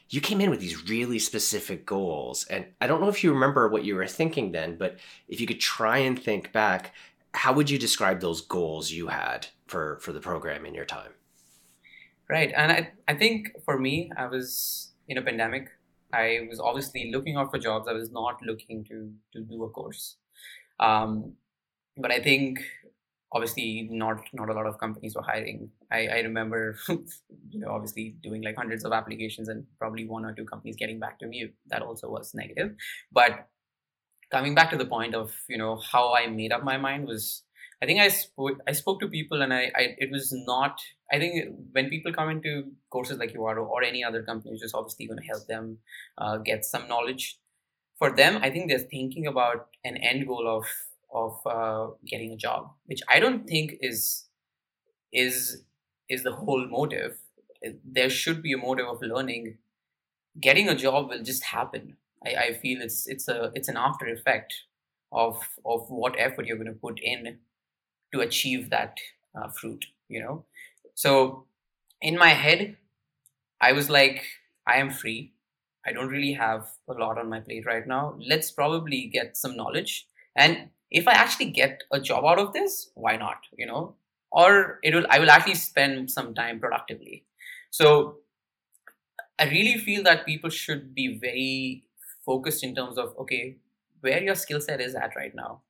You 0.08 0.20
came 0.20 0.40
in 0.40 0.50
with 0.50 0.60
these 0.60 0.88
really 0.88 1.20
specific 1.20 1.86
goals, 1.86 2.44
and 2.46 2.66
I 2.80 2.88
don't 2.88 3.00
know 3.00 3.08
if 3.08 3.22
you 3.22 3.32
remember 3.32 3.68
what 3.68 3.84
you 3.84 3.94
were 3.94 4.08
thinking 4.08 4.50
then, 4.50 4.76
but 4.76 4.98
if 5.28 5.40
you 5.40 5.46
could 5.46 5.60
try 5.60 5.98
and 5.98 6.18
think 6.18 6.52
back, 6.52 6.92
how 7.32 7.52
would 7.52 7.70
you 7.70 7.78
describe 7.78 8.20
those 8.20 8.40
goals 8.40 8.90
you 8.90 9.06
had 9.06 9.46
for 9.70 9.98
for 10.00 10.12
the 10.12 10.20
program 10.20 10.66
in 10.66 10.74
your 10.74 10.84
time. 10.84 11.12
Right, 12.28 12.52
and 12.54 12.70
I 12.70 12.90
I 13.08 13.14
think 13.14 13.52
for 13.64 13.78
me, 13.78 14.10
I 14.16 14.26
was 14.26 14.90
in 15.08 15.16
a 15.16 15.22
pandemic. 15.22 15.70
I 16.12 16.46
was 16.48 16.60
obviously 16.60 17.10
looking 17.12 17.36
out 17.36 17.50
for 17.50 17.58
jobs. 17.58 17.88
I 17.88 17.92
was 17.92 18.10
not 18.10 18.42
looking 18.42 18.84
to 18.84 19.12
to 19.32 19.40
do 19.40 19.64
a 19.64 19.70
course. 19.70 20.16
Um, 20.78 21.34
but 21.96 22.10
I 22.10 22.20
think 22.20 22.60
obviously 23.32 23.88
not 23.90 24.20
not 24.32 24.48
a 24.48 24.52
lot 24.52 24.66
of 24.66 24.78
companies 24.78 25.14
were 25.14 25.22
hiring. 25.22 25.70
I, 25.90 26.06
I 26.06 26.20
remember 26.20 26.78
you 26.88 27.60
know 27.60 27.68
obviously 27.68 28.16
doing 28.22 28.42
like 28.42 28.56
hundreds 28.56 28.84
of 28.84 28.92
applications 28.92 29.48
and 29.48 29.64
probably 29.78 30.06
one 30.06 30.24
or 30.24 30.32
two 30.32 30.44
companies 30.44 30.76
getting 30.76 30.98
back 30.98 31.18
to 31.20 31.26
me. 31.26 31.50
That 31.68 31.82
also 31.82 32.08
was 32.10 32.34
negative. 32.34 32.74
But 33.12 33.48
coming 34.30 34.54
back 34.54 34.70
to 34.70 34.76
the 34.76 34.86
point 34.86 35.14
of 35.14 35.34
you 35.48 35.58
know 35.58 35.76
how 35.76 36.14
I 36.14 36.26
made 36.26 36.52
up 36.52 36.64
my 36.64 36.76
mind 36.76 37.06
was 37.06 37.42
I 37.82 37.86
think 37.86 38.00
I 38.00 38.08
spoke 38.08 38.60
I 38.68 38.72
spoke 38.72 39.00
to 39.00 39.08
people 39.08 39.40
and 39.42 39.54
I, 39.54 39.70
I 39.74 39.94
it 39.98 40.10
was 40.10 40.32
not 40.46 40.80
I 41.12 41.18
think 41.18 41.54
when 41.72 41.88
people 41.88 42.12
come 42.12 42.28
into 42.28 42.72
courses 42.90 43.18
like 43.18 43.32
Uvaro 43.32 43.66
or 43.66 43.82
any 43.82 44.04
other 44.04 44.22
company, 44.22 44.52
which 44.52 44.62
is 44.62 44.74
obviously 44.74 45.06
going 45.06 45.18
to 45.18 45.26
help 45.26 45.46
them 45.46 45.78
uh, 46.18 46.36
get 46.36 46.64
some 46.64 46.86
knowledge. 46.88 47.38
For 47.98 48.14
them, 48.14 48.38
I 48.42 48.50
think 48.50 48.68
they're 48.68 48.78
thinking 48.78 49.26
about 49.26 49.68
an 49.84 49.96
end 49.96 50.26
goal 50.26 50.46
of 50.46 50.64
of 51.12 51.46
uh, 51.46 51.92
getting 52.06 52.32
a 52.32 52.36
job, 52.36 52.70
which 52.86 53.00
I 53.08 53.18
don't 53.18 53.46
think 53.46 53.74
is 53.80 54.28
is 55.12 55.64
is 56.08 56.22
the 56.22 56.32
whole 56.32 56.66
motive. 56.68 57.18
There 57.84 58.10
should 58.10 58.42
be 58.42 58.52
a 58.52 58.58
motive 58.58 58.86
of 58.86 59.02
learning. 59.02 59.58
Getting 60.40 60.68
a 60.68 60.74
job 60.74 61.08
will 61.08 61.22
just 61.22 61.44
happen. 61.44 61.96
I, 62.24 62.34
I 62.34 62.52
feel 62.54 62.80
it's 62.82 63.06
it's 63.06 63.26
a 63.28 63.50
it's 63.54 63.68
an 63.68 63.76
after 63.76 64.06
effect 64.06 64.54
of 65.12 65.40
of 65.64 65.88
what 65.88 66.14
effort 66.18 66.46
you're 66.46 66.56
going 66.56 66.74
to 66.74 66.80
put 66.88 67.00
in 67.02 67.38
to 68.12 68.20
achieve 68.20 68.70
that 68.70 68.98
uh, 69.34 69.48
fruit. 69.48 69.86
You 70.08 70.20
know, 70.22 70.44
so 70.94 71.46
in 72.02 72.18
my 72.18 72.30
head, 72.30 72.76
I 73.60 73.72
was 73.72 73.90
like, 73.90 74.24
I 74.66 74.76
am 74.78 74.90
free. 74.90 75.32
I 75.86 75.92
don't 75.92 76.08
really 76.08 76.32
have 76.32 76.68
a 76.88 76.94
lot 76.94 77.18
on 77.18 77.28
my 77.28 77.40
plate 77.40 77.66
right 77.66 77.86
now. 77.86 78.16
Let's 78.18 78.50
probably 78.50 79.06
get 79.06 79.36
some 79.36 79.56
knowledge 79.56 80.06
and 80.36 80.68
if 80.90 81.06
I 81.06 81.12
actually 81.12 81.50
get 81.50 81.82
a 81.92 82.00
job 82.00 82.24
out 82.24 82.38
of 82.38 82.52
this, 82.52 82.90
why 82.94 83.16
not? 83.16 83.38
You 83.56 83.66
know, 83.66 83.94
or 84.32 84.80
it 84.82 84.94
will 84.94 85.06
I 85.08 85.18
will 85.20 85.30
actually 85.30 85.54
spend 85.54 86.10
some 86.10 86.34
time 86.34 86.58
productively. 86.60 87.24
So 87.70 88.18
I 89.38 89.44
really 89.44 89.78
feel 89.78 90.02
that 90.04 90.26
people 90.26 90.50
should 90.50 90.94
be 90.94 91.18
very 91.18 91.84
focused 92.24 92.62
in 92.62 92.74
terms 92.74 92.98
of 92.98 93.16
okay, 93.18 93.56
where 94.00 94.22
your 94.22 94.34
skill 94.34 94.60
set 94.60 94.80
is 94.80 94.94
at 94.94 95.16
right 95.16 95.34
now. 95.34 95.62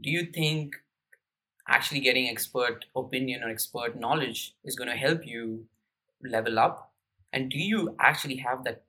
Do 0.00 0.10
you 0.10 0.26
think 0.26 0.76
actually 1.68 2.00
getting 2.00 2.28
expert 2.28 2.84
opinion 2.96 3.42
or 3.42 3.50
expert 3.50 3.98
knowledge 3.98 4.54
is 4.64 4.76
going 4.76 4.90
to 4.90 4.96
help 4.96 5.26
you 5.26 5.66
level 6.24 6.58
up? 6.58 6.92
And 7.32 7.50
do 7.50 7.58
you 7.58 7.96
actually 8.00 8.36
have 8.36 8.64
that, 8.64 8.82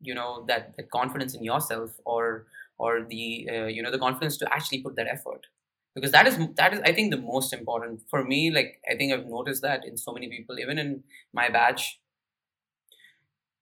you 0.00 0.14
know, 0.14 0.44
that, 0.48 0.76
that 0.76 0.90
confidence 0.90 1.34
in 1.34 1.44
yourself 1.44 1.92
or 2.04 2.46
or 2.78 3.04
the 3.08 3.48
uh, 3.50 3.66
you 3.66 3.82
know 3.82 3.90
the 3.90 3.98
confidence 3.98 4.36
to 4.38 4.52
actually 4.52 4.82
put 4.82 4.96
that 4.96 5.06
effort? 5.06 5.46
Because 5.94 6.12
that 6.12 6.26
is 6.26 6.38
that 6.56 6.74
is 6.74 6.80
i 6.84 6.92
think 6.92 7.10
the 7.10 7.20
most 7.20 7.52
important. 7.52 8.02
For 8.10 8.24
me 8.24 8.50
like 8.50 8.80
i 8.90 8.94
think 8.96 9.12
i've 9.12 9.26
noticed 9.26 9.62
that 9.62 9.84
in 9.86 9.96
so 9.96 10.12
many 10.12 10.28
people 10.28 10.58
even 10.58 10.78
in 10.78 11.04
my 11.32 11.48
batch 11.48 12.00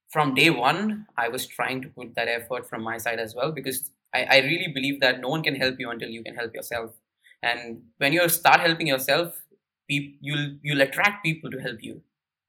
from 0.09 0.35
day 0.35 0.51
one 0.51 1.07
i 1.17 1.29
was 1.29 1.47
trying 1.47 1.81
to 1.83 1.89
put 1.89 2.15
that 2.15 2.29
effort 2.29 2.69
from 2.69 2.83
my 2.83 2.97
side 2.99 3.19
as 3.19 3.35
well 3.35 3.53
because 3.53 3.91
i, 4.15 4.23
I 4.25 4.39
really 4.39 4.69
believe 4.73 5.01
that 5.01 5.21
no 5.21 5.29
one 5.29 5.43
can 5.43 5.55
help 5.57 5.77
you 5.79 5.91
until 5.91 6.09
you 6.09 6.23
can 6.23 6.35
help 6.35 6.55
yourself 6.55 6.93
and 7.51 7.83
when 7.99 8.13
you 8.17 8.29
start 8.29 8.61
helping 8.69 8.91
yourself 8.93 9.41
you'll 9.89 10.47
you'll 10.63 10.87
attract 10.87 11.25
people 11.25 11.51
to 11.55 11.61
help 11.67 11.83
you 11.89 12.01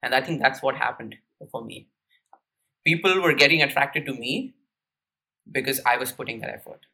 and 0.02 0.14
i 0.18 0.20
think 0.28 0.40
that's 0.42 0.62
what 0.66 0.82
happened 0.84 1.16
for 1.52 1.62
me 1.64 1.86
people 2.86 3.20
were 3.20 3.34
getting 3.34 3.62
attracted 3.62 4.06
to 4.06 4.14
me 4.14 4.54
because 5.52 5.80
I 5.84 5.96
was 5.96 6.12
putting 6.12 6.40
that 6.40 6.50
effort, 6.50 6.86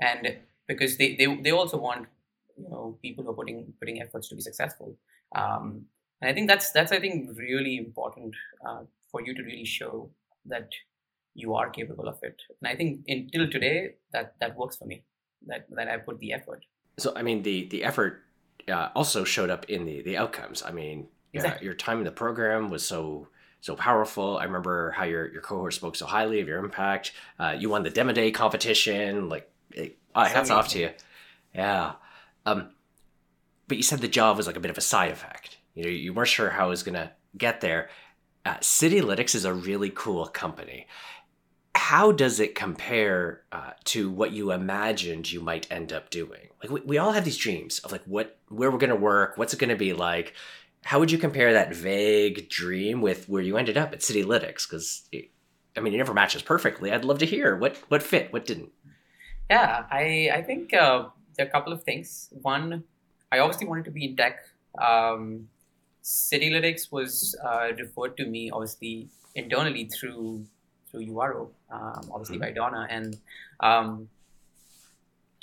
and 0.00 0.36
because 0.66 0.96
they 0.96 1.14
they, 1.16 1.26
they 1.42 1.50
also 1.50 1.78
want 1.78 2.06
you 2.56 2.68
know 2.68 2.98
people 3.02 3.24
who 3.24 3.30
are 3.30 3.40
putting 3.40 3.72
putting 3.80 4.02
efforts 4.02 4.28
to 4.28 4.36
be 4.36 4.42
successful. 4.42 4.94
Um, 5.34 5.86
and 6.20 6.30
I 6.30 6.34
think 6.34 6.48
that's 6.48 6.70
that's 6.70 6.92
I 6.92 7.00
think 7.00 7.36
really 7.38 7.76
important 7.78 8.34
uh, 8.66 8.82
for 9.10 9.22
you 9.22 9.34
to 9.34 9.42
really 9.42 9.64
show 9.64 10.10
that 10.46 10.68
you 11.34 11.54
are 11.54 11.70
capable 11.70 12.08
of 12.08 12.18
it. 12.22 12.40
And 12.60 12.68
I 12.68 12.76
think 12.76 13.04
until 13.06 13.48
today 13.48 13.94
that 14.12 14.34
that 14.40 14.56
works 14.56 14.76
for 14.76 14.86
me. 14.86 15.02
That 15.46 15.66
that 15.70 15.88
I 15.88 15.98
put 15.98 16.18
the 16.18 16.32
effort. 16.32 16.64
So 16.98 17.12
I 17.16 17.22
mean 17.22 17.42
the 17.42 17.66
the 17.68 17.84
effort 17.84 18.22
uh, 18.68 18.90
also 18.94 19.24
showed 19.24 19.50
up 19.50 19.64
in 19.66 19.84
the 19.84 20.02
the 20.02 20.16
outcomes. 20.16 20.62
I 20.62 20.72
mean, 20.72 21.08
exactly. 21.32 21.60
uh, 21.60 21.64
your 21.64 21.74
time 21.74 21.98
in 21.98 22.04
the 22.04 22.10
program 22.12 22.70
was 22.70 22.86
so 22.86 23.28
so 23.60 23.74
powerful. 23.74 24.38
I 24.38 24.44
remember 24.44 24.92
how 24.92 25.04
your 25.04 25.30
your 25.32 25.42
cohort 25.42 25.74
spoke 25.74 25.96
so 25.96 26.06
highly 26.06 26.40
of 26.40 26.48
your 26.48 26.58
impact. 26.58 27.12
Uh, 27.38 27.56
you 27.58 27.70
won 27.70 27.82
the 27.82 27.90
Demo 27.90 28.12
Day 28.12 28.30
competition. 28.30 29.28
Like, 29.28 29.50
it, 29.72 29.98
oh, 30.14 30.24
hats 30.24 30.50
off 30.50 30.68
to 30.68 30.78
you. 30.78 30.90
Yeah. 31.54 31.92
Um, 32.46 32.70
but 33.66 33.76
you 33.76 33.82
said 33.82 34.00
the 34.00 34.08
job 34.08 34.36
was 34.36 34.46
like 34.46 34.56
a 34.56 34.60
bit 34.60 34.70
of 34.70 34.78
a 34.78 34.82
side 34.82 35.10
effect. 35.10 35.58
You 35.74 35.84
know, 35.84 35.90
you 35.90 36.12
weren't 36.12 36.28
sure 36.28 36.50
how 36.50 36.66
it 36.66 36.70
was 36.70 36.82
gonna 36.82 37.12
get 37.36 37.60
there. 37.60 37.90
Uh, 38.44 38.56
Citylitics 38.56 39.34
is 39.34 39.44
a 39.44 39.52
really 39.52 39.90
cool 39.90 40.26
company. 40.26 40.86
How 41.78 42.12
does 42.12 42.40
it 42.40 42.54
compare 42.54 43.42
uh, 43.52 43.70
to 43.84 44.10
what 44.10 44.32
you 44.32 44.52
imagined 44.52 45.30
you 45.30 45.40
might 45.40 45.70
end 45.70 45.92
up 45.92 46.10
doing? 46.10 46.48
Like 46.62 46.70
we, 46.70 46.80
we 46.82 46.98
all 46.98 47.12
have 47.12 47.24
these 47.24 47.38
dreams 47.38 47.78
of 47.80 47.92
like 47.92 48.04
what 48.04 48.38
where 48.48 48.70
we're 48.70 48.78
gonna 48.78 48.96
work, 48.96 49.36
what's 49.36 49.54
it 49.54 49.60
gonna 49.60 49.76
be 49.76 49.92
like 49.92 50.34
how 50.84 50.98
would 50.98 51.10
you 51.10 51.18
compare 51.18 51.52
that 51.52 51.74
vague 51.74 52.48
dream 52.48 53.00
with 53.00 53.28
where 53.28 53.42
you 53.42 53.56
ended 53.56 53.76
up 53.76 53.92
at 53.92 54.00
Citylitics? 54.00 54.68
Because 54.68 55.08
I 55.76 55.80
mean, 55.80 55.94
it 55.94 55.98
never 55.98 56.14
matches 56.14 56.42
perfectly. 56.42 56.92
I'd 56.92 57.04
love 57.04 57.18
to 57.18 57.26
hear 57.26 57.56
what 57.56 57.76
what 57.88 58.02
fit, 58.02 58.32
what 58.32 58.46
didn't. 58.46 58.72
Yeah, 59.50 59.84
I 59.90 60.30
I 60.32 60.42
think 60.42 60.74
uh, 60.74 61.08
there 61.36 61.46
are 61.46 61.48
a 61.48 61.52
couple 61.52 61.72
of 61.72 61.82
things. 61.82 62.28
One, 62.42 62.84
I 63.32 63.38
obviously 63.40 63.66
wanted 63.66 63.84
to 63.86 63.90
be 63.90 64.04
in 64.06 64.16
tech. 64.16 64.38
Um, 64.80 65.48
Citylitics 66.02 66.90
was 66.90 67.36
uh, 67.44 67.68
referred 67.78 68.16
to 68.16 68.26
me 68.26 68.50
obviously 68.50 69.08
internally 69.34 69.84
through 69.86 70.46
through 70.90 71.06
Uvaro, 71.06 71.48
um, 71.70 72.10
obviously 72.12 72.36
mm-hmm. 72.36 72.44
by 72.44 72.50
Donna, 72.52 72.86
and 72.90 73.16
um, 73.60 74.08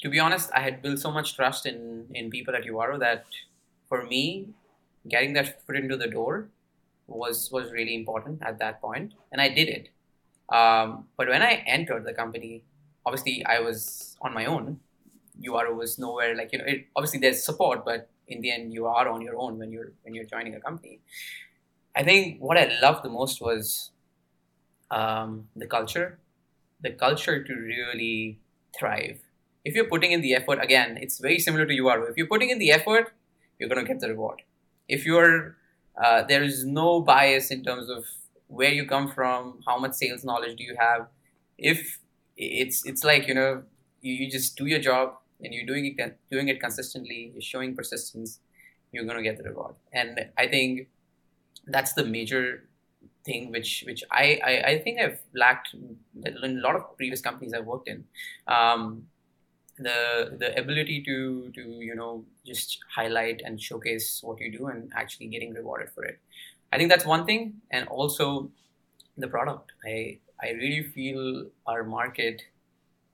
to 0.01 0.09
be 0.09 0.19
honest, 0.19 0.49
I 0.53 0.61
had 0.61 0.81
built 0.81 0.99
so 0.99 1.11
much 1.11 1.35
trust 1.35 1.65
in 1.65 2.05
in 2.13 2.29
people 2.29 2.55
at 2.55 2.63
Uvaro 2.63 2.99
that 2.99 3.25
for 3.89 4.05
me 4.05 4.49
getting 5.07 5.33
that 5.33 5.65
foot 5.65 5.75
into 5.75 5.97
the 5.97 6.07
door 6.07 6.49
was 7.07 7.51
was 7.51 7.71
really 7.71 7.95
important 7.95 8.41
at 8.41 8.59
that 8.59 8.81
point, 8.81 9.13
and 9.31 9.41
I 9.41 9.49
did 9.49 9.69
it. 9.69 9.89
Um, 10.49 11.05
but 11.17 11.27
when 11.27 11.41
I 11.41 11.63
entered 11.65 12.05
the 12.05 12.13
company, 12.13 12.63
obviously 13.05 13.45
I 13.45 13.59
was 13.59 14.17
on 14.21 14.33
my 14.33 14.45
own. 14.45 14.79
Uvaro 15.41 15.75
was 15.75 15.97
nowhere 15.99 16.35
like 16.35 16.51
you 16.51 16.59
know. 16.59 16.65
It, 16.65 16.87
obviously, 16.95 17.19
there's 17.19 17.43
support, 17.43 17.85
but 17.85 18.09
in 18.27 18.41
the 18.41 18.51
end, 18.51 18.73
you 18.73 18.85
are 18.87 19.07
on 19.07 19.21
your 19.21 19.37
own 19.37 19.57
when 19.57 19.71
you're 19.71 19.91
when 20.03 20.13
you're 20.13 20.25
joining 20.25 20.55
a 20.55 20.59
company. 20.59 20.99
I 21.95 22.03
think 22.03 22.41
what 22.41 22.57
I 22.57 22.77
loved 22.81 23.03
the 23.03 23.09
most 23.09 23.41
was 23.41 23.91
um, 24.91 25.47
the 25.55 25.67
culture, 25.67 26.19
the 26.81 26.91
culture 26.91 27.43
to 27.43 27.53
really 27.53 28.39
thrive. 28.77 29.19
If 29.63 29.73
you're 29.75 29.89
putting 29.89 30.11
in 30.11 30.21
the 30.21 30.35
effort, 30.35 30.59
again, 30.63 30.97
it's 31.01 31.19
very 31.19 31.39
similar 31.39 31.65
to 31.65 31.73
Uvaro. 31.73 32.09
If 32.09 32.17
you're 32.17 32.27
putting 32.27 32.49
in 32.49 32.59
the 32.59 32.71
effort, 32.71 33.13
you're 33.57 33.69
going 33.69 33.83
to 33.83 33.87
get 33.87 33.99
the 33.99 34.09
reward 34.09 34.41
if 34.87 35.05
you're 35.05 35.57
uh, 36.03 36.23
there 36.23 36.43
is 36.43 36.65
no 36.65 37.01
bias 37.01 37.51
in 37.51 37.63
terms 37.63 37.89
of 37.89 38.05
where 38.47 38.71
you 38.71 38.85
come 38.85 39.09
from 39.09 39.59
how 39.65 39.77
much 39.77 39.93
sales 39.93 40.23
knowledge 40.23 40.57
do 40.57 40.63
you 40.63 40.75
have 40.77 41.07
if 41.57 41.99
it's 42.37 42.85
it's 42.85 43.03
like 43.03 43.27
you 43.27 43.33
know 43.33 43.63
you, 44.01 44.13
you 44.13 44.29
just 44.29 44.55
do 44.57 44.65
your 44.65 44.79
job 44.79 45.15
and 45.41 45.53
you're 45.53 45.65
doing 45.65 45.85
it 45.97 46.17
doing 46.31 46.47
it 46.49 46.59
consistently 46.59 47.31
you're 47.33 47.41
showing 47.41 47.75
persistence 47.75 48.39
you're 48.91 49.05
going 49.05 49.17
to 49.17 49.23
get 49.23 49.37
the 49.37 49.43
reward 49.43 49.75
and 49.93 50.27
i 50.37 50.47
think 50.47 50.87
that's 51.67 51.93
the 51.93 52.03
major 52.03 52.67
thing 53.25 53.51
which 53.51 53.83
which 53.87 54.03
I, 54.11 54.39
I, 54.45 54.71
I 54.71 54.79
think 54.79 54.99
I've 54.99 55.19
lacked 55.33 55.73
in 55.73 55.97
a 56.43 56.47
lot 56.47 56.75
of 56.75 56.95
previous 56.97 57.21
companies 57.21 57.53
I've 57.53 57.65
worked 57.65 57.87
in. 57.87 58.05
Um, 58.47 59.07
the 59.77 60.35
the 60.39 60.57
ability 60.57 61.03
to 61.03 61.51
to 61.53 61.61
you 61.61 61.95
know 61.95 62.23
just 62.45 62.79
highlight 62.95 63.41
and 63.43 63.61
showcase 63.61 64.21
what 64.23 64.39
you 64.39 64.51
do 64.57 64.67
and 64.67 64.91
actually 64.95 65.27
getting 65.27 65.53
rewarded 65.53 65.89
for 65.93 66.03
it. 66.03 66.19
I 66.71 66.77
think 66.77 66.89
that's 66.89 67.05
one 67.05 67.25
thing. 67.25 67.61
And 67.71 67.87
also 67.87 68.49
the 69.17 69.27
product. 69.27 69.71
I 69.85 70.19
i 70.41 70.51
really 70.51 70.83
feel 70.83 71.47
our 71.65 71.83
market 71.83 72.41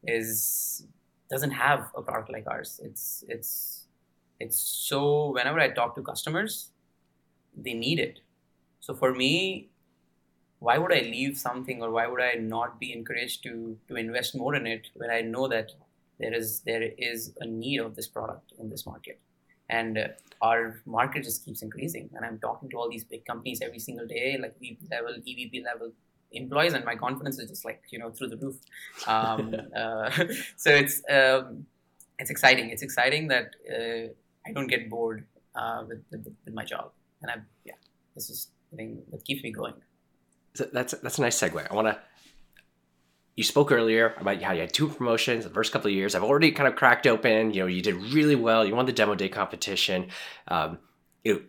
is 0.03 0.86
doesn't 1.30 1.51
have 1.51 1.89
a 1.96 2.01
product 2.01 2.32
like 2.32 2.46
ours. 2.48 2.80
It's 2.84 3.24
it's 3.27 3.86
it's 4.39 4.58
so 4.58 5.32
whenever 5.32 5.60
i 5.60 5.70
talk 5.70 5.96
to 5.96 6.01
customers 6.01 6.70
they 7.56 7.74
need 7.74 8.00
it. 8.00 8.20
So 8.80 8.94
for 8.96 9.13
me 9.13 9.71
why 10.68 10.77
would 10.77 10.94
i 10.94 11.01
leave 11.15 11.38
something 11.38 11.82
or 11.84 11.89
why 11.98 12.06
would 12.12 12.24
i 12.30 12.34
not 12.39 12.80
be 12.80 12.91
encouraged 12.98 13.44
to 13.44 13.53
to 13.88 13.96
invest 14.06 14.38
more 14.44 14.53
in 14.56 14.68
it 14.75 14.88
when 15.03 15.12
i 15.18 15.22
know 15.22 15.48
that 15.56 15.72
there 16.20 16.34
is 16.41 16.62
there 16.70 16.84
is 17.10 17.34
a 17.39 17.48
need 17.48 17.80
of 17.86 17.96
this 17.96 18.08
product 18.08 18.53
in 18.60 18.70
this 18.70 18.86
market 18.86 19.20
and 19.72 19.98
uh, 19.98 20.08
our 20.41 20.82
market 20.86 21.24
just 21.24 21.44
keeps 21.46 21.62
increasing. 21.62 22.10
And 22.13 22.25
I'm 22.25 22.38
talking 22.39 22.70
to 22.70 22.77
all 22.77 22.89
these 22.89 23.06
big 23.06 23.25
companies 23.25 23.62
every 23.62 23.80
single 23.80 24.06
day, 24.06 24.38
like 24.39 24.60
VP 24.60 24.88
level, 24.91 25.15
EVP 25.27 25.63
level 25.63 25.91
employees, 26.34 26.74
and 26.74 26.86
my 26.86 26.96
confidence 26.96 27.39
is 27.39 27.50
just 27.50 27.65
like 27.65 27.82
you 27.89 28.00
know 28.00 28.12
through 28.12 28.30
the 28.30 28.38
roof. 28.38 28.58
Um, 29.08 29.56
uh, 29.75 30.10
so 30.58 30.70
it's 30.70 31.01
um, 31.10 31.65
it's 32.20 32.30
exciting. 32.30 32.70
It's 32.70 32.84
exciting 32.84 33.27
that 33.30 33.56
uh, 33.70 34.08
I 34.46 34.51
don't 34.53 34.68
get 34.68 34.89
bored 34.89 35.25
uh, 35.56 35.84
with, 35.88 36.03
with, 36.12 36.27
with 36.46 36.53
my 36.53 36.65
job, 36.65 36.91
and 37.22 37.32
I 37.32 37.36
yeah, 37.65 37.80
this 38.15 38.30
is 38.30 38.50
the 38.72 38.77
thing 38.77 39.01
that 39.12 39.24
keeps 39.25 39.44
me 39.44 39.51
going. 39.51 39.74
That's 40.55 40.93
that's 40.93 41.17
a 41.17 41.22
nice 41.22 41.39
segue. 41.39 41.67
I 41.70 41.74
want 41.74 41.88
to. 41.88 42.00
You 43.36 43.43
spoke 43.43 43.72
earlier 43.72 44.13
about 44.20 44.41
how 44.41 44.51
you 44.51 44.62
had 44.62 44.74
two 44.74 44.89
promotions 44.89 45.46
the 45.46 45.50
first 45.50 45.72
couple 45.72 45.88
of 45.88 45.93
years. 45.93 46.15
I've 46.15 46.24
already 46.24 46.51
kind 46.51 46.67
of 46.67 46.75
cracked 46.75 47.08
open. 47.08 47.53
You 47.53 47.62
know, 47.62 47.67
you 47.67 47.81
did 47.81 47.96
really 47.96 48.36
well. 48.36 48.65
You 48.65 48.75
won 48.75 48.86
the 48.86 48.91
demo 48.91 49.15
day 49.15 49.29
competition. 49.29 50.08
Um, 50.50 50.79
you 51.24 51.34
know, 51.34 51.41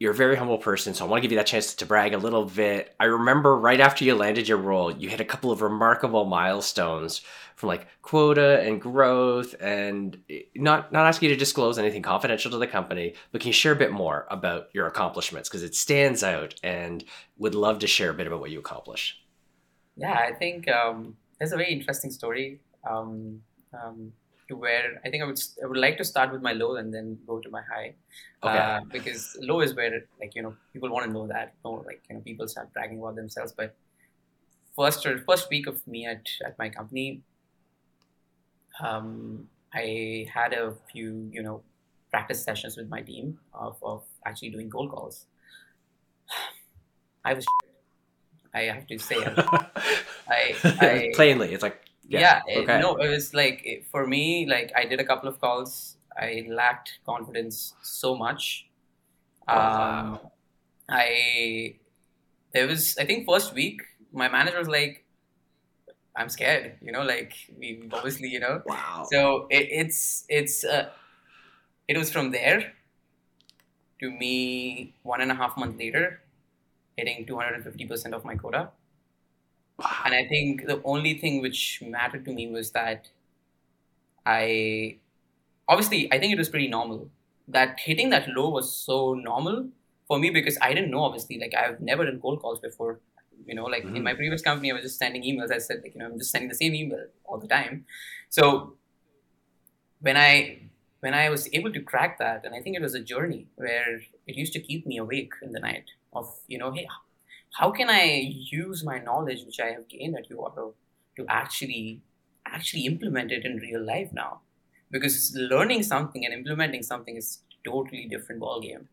you're 0.00 0.12
a 0.12 0.14
very 0.14 0.34
humble 0.34 0.56
person, 0.56 0.94
so 0.94 1.04
I 1.04 1.08
want 1.08 1.18
to 1.18 1.22
give 1.22 1.30
you 1.30 1.36
that 1.36 1.46
chance 1.46 1.74
to 1.74 1.84
brag 1.84 2.14
a 2.14 2.18
little 2.18 2.46
bit. 2.46 2.96
I 2.98 3.04
remember 3.04 3.54
right 3.54 3.78
after 3.78 4.02
you 4.02 4.14
landed 4.14 4.48
your 4.48 4.56
role, 4.56 4.90
you 4.90 5.10
hit 5.10 5.20
a 5.20 5.26
couple 5.26 5.52
of 5.52 5.60
remarkable 5.60 6.24
milestones 6.24 7.20
from 7.54 7.68
like 7.68 7.86
quota 8.00 8.62
and 8.62 8.80
growth, 8.80 9.54
and 9.60 10.16
not 10.56 10.90
not 10.90 11.06
asking 11.06 11.28
you 11.28 11.34
to 11.34 11.38
disclose 11.38 11.78
anything 11.78 12.00
confidential 12.00 12.50
to 12.50 12.56
the 12.56 12.66
company, 12.66 13.12
but 13.30 13.42
can 13.42 13.48
you 13.48 13.52
share 13.52 13.72
a 13.72 13.76
bit 13.76 13.92
more 13.92 14.26
about 14.30 14.70
your 14.72 14.86
accomplishments 14.86 15.50
because 15.50 15.62
it 15.62 15.74
stands 15.74 16.24
out, 16.24 16.54
and 16.62 17.04
would 17.36 17.54
love 17.54 17.78
to 17.80 17.86
share 17.86 18.08
a 18.08 18.14
bit 18.14 18.26
about 18.26 18.40
what 18.40 18.50
you 18.50 18.58
accomplished. 18.58 19.22
Yeah, 19.96 20.14
I 20.14 20.32
think 20.32 20.66
um, 20.70 21.14
there's 21.38 21.52
a 21.52 21.56
very 21.56 21.72
interesting 21.72 22.10
story. 22.10 22.58
Um, 22.90 23.42
um, 23.74 24.14
where 24.56 25.00
I 25.04 25.10
think 25.10 25.22
I 25.22 25.26
would 25.26 25.40
I 25.62 25.66
would 25.66 25.76
like 25.76 25.96
to 25.98 26.04
start 26.04 26.32
with 26.32 26.42
my 26.42 26.52
low 26.52 26.76
and 26.76 26.92
then 26.92 27.18
go 27.26 27.38
to 27.38 27.50
my 27.50 27.62
high, 27.62 27.94
okay. 28.42 28.58
uh, 28.58 28.80
because 28.92 29.36
low 29.40 29.60
is 29.60 29.74
where 29.74 30.02
like 30.18 30.34
you 30.34 30.42
know 30.42 30.54
people 30.72 30.90
want 30.90 31.06
to 31.06 31.12
know 31.12 31.26
that, 31.26 31.54
know 31.64 31.82
like 31.86 32.02
you 32.08 32.16
know 32.16 32.22
people 32.22 32.48
start 32.48 32.72
bragging 32.72 32.98
about 32.98 33.16
themselves. 33.16 33.52
But 33.52 33.74
first 34.76 35.04
or 35.06 35.18
first 35.18 35.50
week 35.50 35.66
of 35.66 35.86
me 35.86 36.06
at 36.06 36.26
at 36.44 36.58
my 36.58 36.68
company, 36.68 37.22
um, 38.80 39.48
I 39.74 40.26
had 40.32 40.52
a 40.52 40.74
few 40.92 41.28
you 41.32 41.42
know 41.42 41.62
practice 42.10 42.42
sessions 42.42 42.76
with 42.76 42.88
my 42.88 43.02
team 43.02 43.38
of 43.54 43.76
of 43.82 44.04
actually 44.24 44.50
doing 44.50 44.70
cold 44.70 44.90
calls. 44.90 45.26
I 47.24 47.34
was. 47.34 47.44
I 48.52 48.62
have 48.62 48.88
to 48.88 48.98
say, 48.98 49.14
I, 50.28 50.56
I 50.64 51.12
plainly, 51.14 51.52
it's 51.54 51.62
like 51.62 51.84
yeah, 52.10 52.40
yeah 52.46 52.62
okay. 52.62 52.76
it, 52.76 52.80
no 52.80 52.96
it 52.96 53.08
was 53.08 53.32
like 53.32 53.62
it, 53.64 53.86
for 53.90 54.06
me 54.06 54.46
like 54.46 54.72
i 54.76 54.84
did 54.84 55.00
a 55.00 55.04
couple 55.04 55.28
of 55.28 55.40
calls. 55.40 55.96
I 56.18 56.44
lacked 56.48 56.98
confidence 57.06 57.74
so 57.82 58.16
much. 58.16 58.66
Um, 59.48 59.56
wow. 59.56 60.32
i 60.88 61.76
there 62.52 62.66
was 62.66 62.98
i 62.98 63.04
think 63.04 63.26
first 63.26 63.54
week 63.54 63.80
my 64.12 64.28
manager 64.28 64.58
was 64.58 64.68
like 64.68 65.04
i'm 66.16 66.28
scared 66.28 66.76
you 66.82 66.92
know 66.92 67.02
like 67.02 67.32
we 67.58 67.88
obviously 67.92 68.28
you 68.28 68.40
know. 68.40 68.62
Wow. 68.66 69.06
So 69.10 69.46
it, 69.50 69.68
it's 69.70 70.24
it's 70.28 70.64
uh, 70.64 70.90
it 71.88 71.96
was 71.96 72.10
from 72.10 72.30
there 72.30 72.72
to 74.00 74.10
me 74.10 74.94
one 75.02 75.20
and 75.20 75.30
a 75.30 75.34
half 75.34 75.56
month 75.56 75.78
later 75.78 76.20
hitting 76.96 77.24
250% 77.26 78.12
of 78.12 78.24
my 78.24 78.34
quota 78.34 78.70
and 80.04 80.14
I 80.14 80.26
think 80.28 80.66
the 80.66 80.80
only 80.84 81.18
thing 81.18 81.40
which 81.40 81.82
mattered 81.86 82.24
to 82.26 82.32
me 82.32 82.48
was 82.48 82.70
that 82.72 83.08
I 84.26 84.98
obviously 85.68 86.12
I 86.12 86.18
think 86.18 86.32
it 86.32 86.38
was 86.38 86.48
pretty 86.48 86.68
normal. 86.68 87.08
That 87.48 87.80
hitting 87.80 88.10
that 88.10 88.28
low 88.28 88.50
was 88.50 88.72
so 88.72 89.14
normal 89.14 89.68
for 90.06 90.18
me 90.18 90.30
because 90.30 90.56
I 90.60 90.74
didn't 90.74 90.90
know 90.90 91.02
obviously 91.02 91.38
like 91.38 91.54
I've 91.54 91.80
never 91.80 92.04
done 92.04 92.20
cold 92.20 92.40
calls 92.40 92.60
before. 92.60 93.00
You 93.46 93.54
know, 93.54 93.64
like 93.64 93.84
mm-hmm. 93.84 93.96
in 93.96 94.02
my 94.02 94.14
previous 94.14 94.42
company 94.42 94.70
I 94.70 94.74
was 94.74 94.82
just 94.82 94.98
sending 94.98 95.22
emails. 95.22 95.52
I 95.52 95.58
said 95.58 95.80
like, 95.82 95.94
you 95.94 96.00
know, 96.00 96.06
I'm 96.06 96.18
just 96.18 96.30
sending 96.30 96.48
the 96.48 96.54
same 96.54 96.74
email 96.74 97.06
all 97.24 97.38
the 97.38 97.48
time. 97.48 97.86
So 98.28 98.74
when 100.00 100.16
I 100.16 100.70
when 101.00 101.14
I 101.14 101.30
was 101.30 101.48
able 101.52 101.72
to 101.72 101.80
crack 101.80 102.18
that, 102.18 102.44
and 102.44 102.54
I 102.54 102.60
think 102.60 102.76
it 102.76 102.82
was 102.82 102.94
a 102.94 103.00
journey 103.00 103.46
where 103.56 104.02
it 104.26 104.36
used 104.36 104.52
to 104.52 104.60
keep 104.60 104.86
me 104.86 104.98
awake 104.98 105.32
in 105.42 105.52
the 105.52 105.60
night 105.60 105.86
of, 106.12 106.26
you 106.46 106.58
know, 106.58 106.72
hey, 106.72 106.86
how 107.54 107.70
can 107.70 107.90
I 107.90 108.32
use 108.50 108.84
my 108.84 108.98
knowledge 108.98 109.44
which 109.44 109.60
I 109.60 109.72
have 109.72 109.88
gained 109.88 110.16
at 110.16 110.30
Uvaro 110.30 110.74
to 111.16 111.26
actually 111.28 112.02
actually 112.46 112.86
implement 112.86 113.30
it 113.32 113.44
in 113.44 113.56
real 113.56 113.84
life 113.84 114.12
now? 114.12 114.40
Because 114.90 115.32
learning 115.34 115.82
something 115.82 116.24
and 116.24 116.34
implementing 116.34 116.82
something 116.82 117.16
is 117.16 117.40
totally 117.64 118.06
different 118.06 118.40
ballgame. 118.40 118.86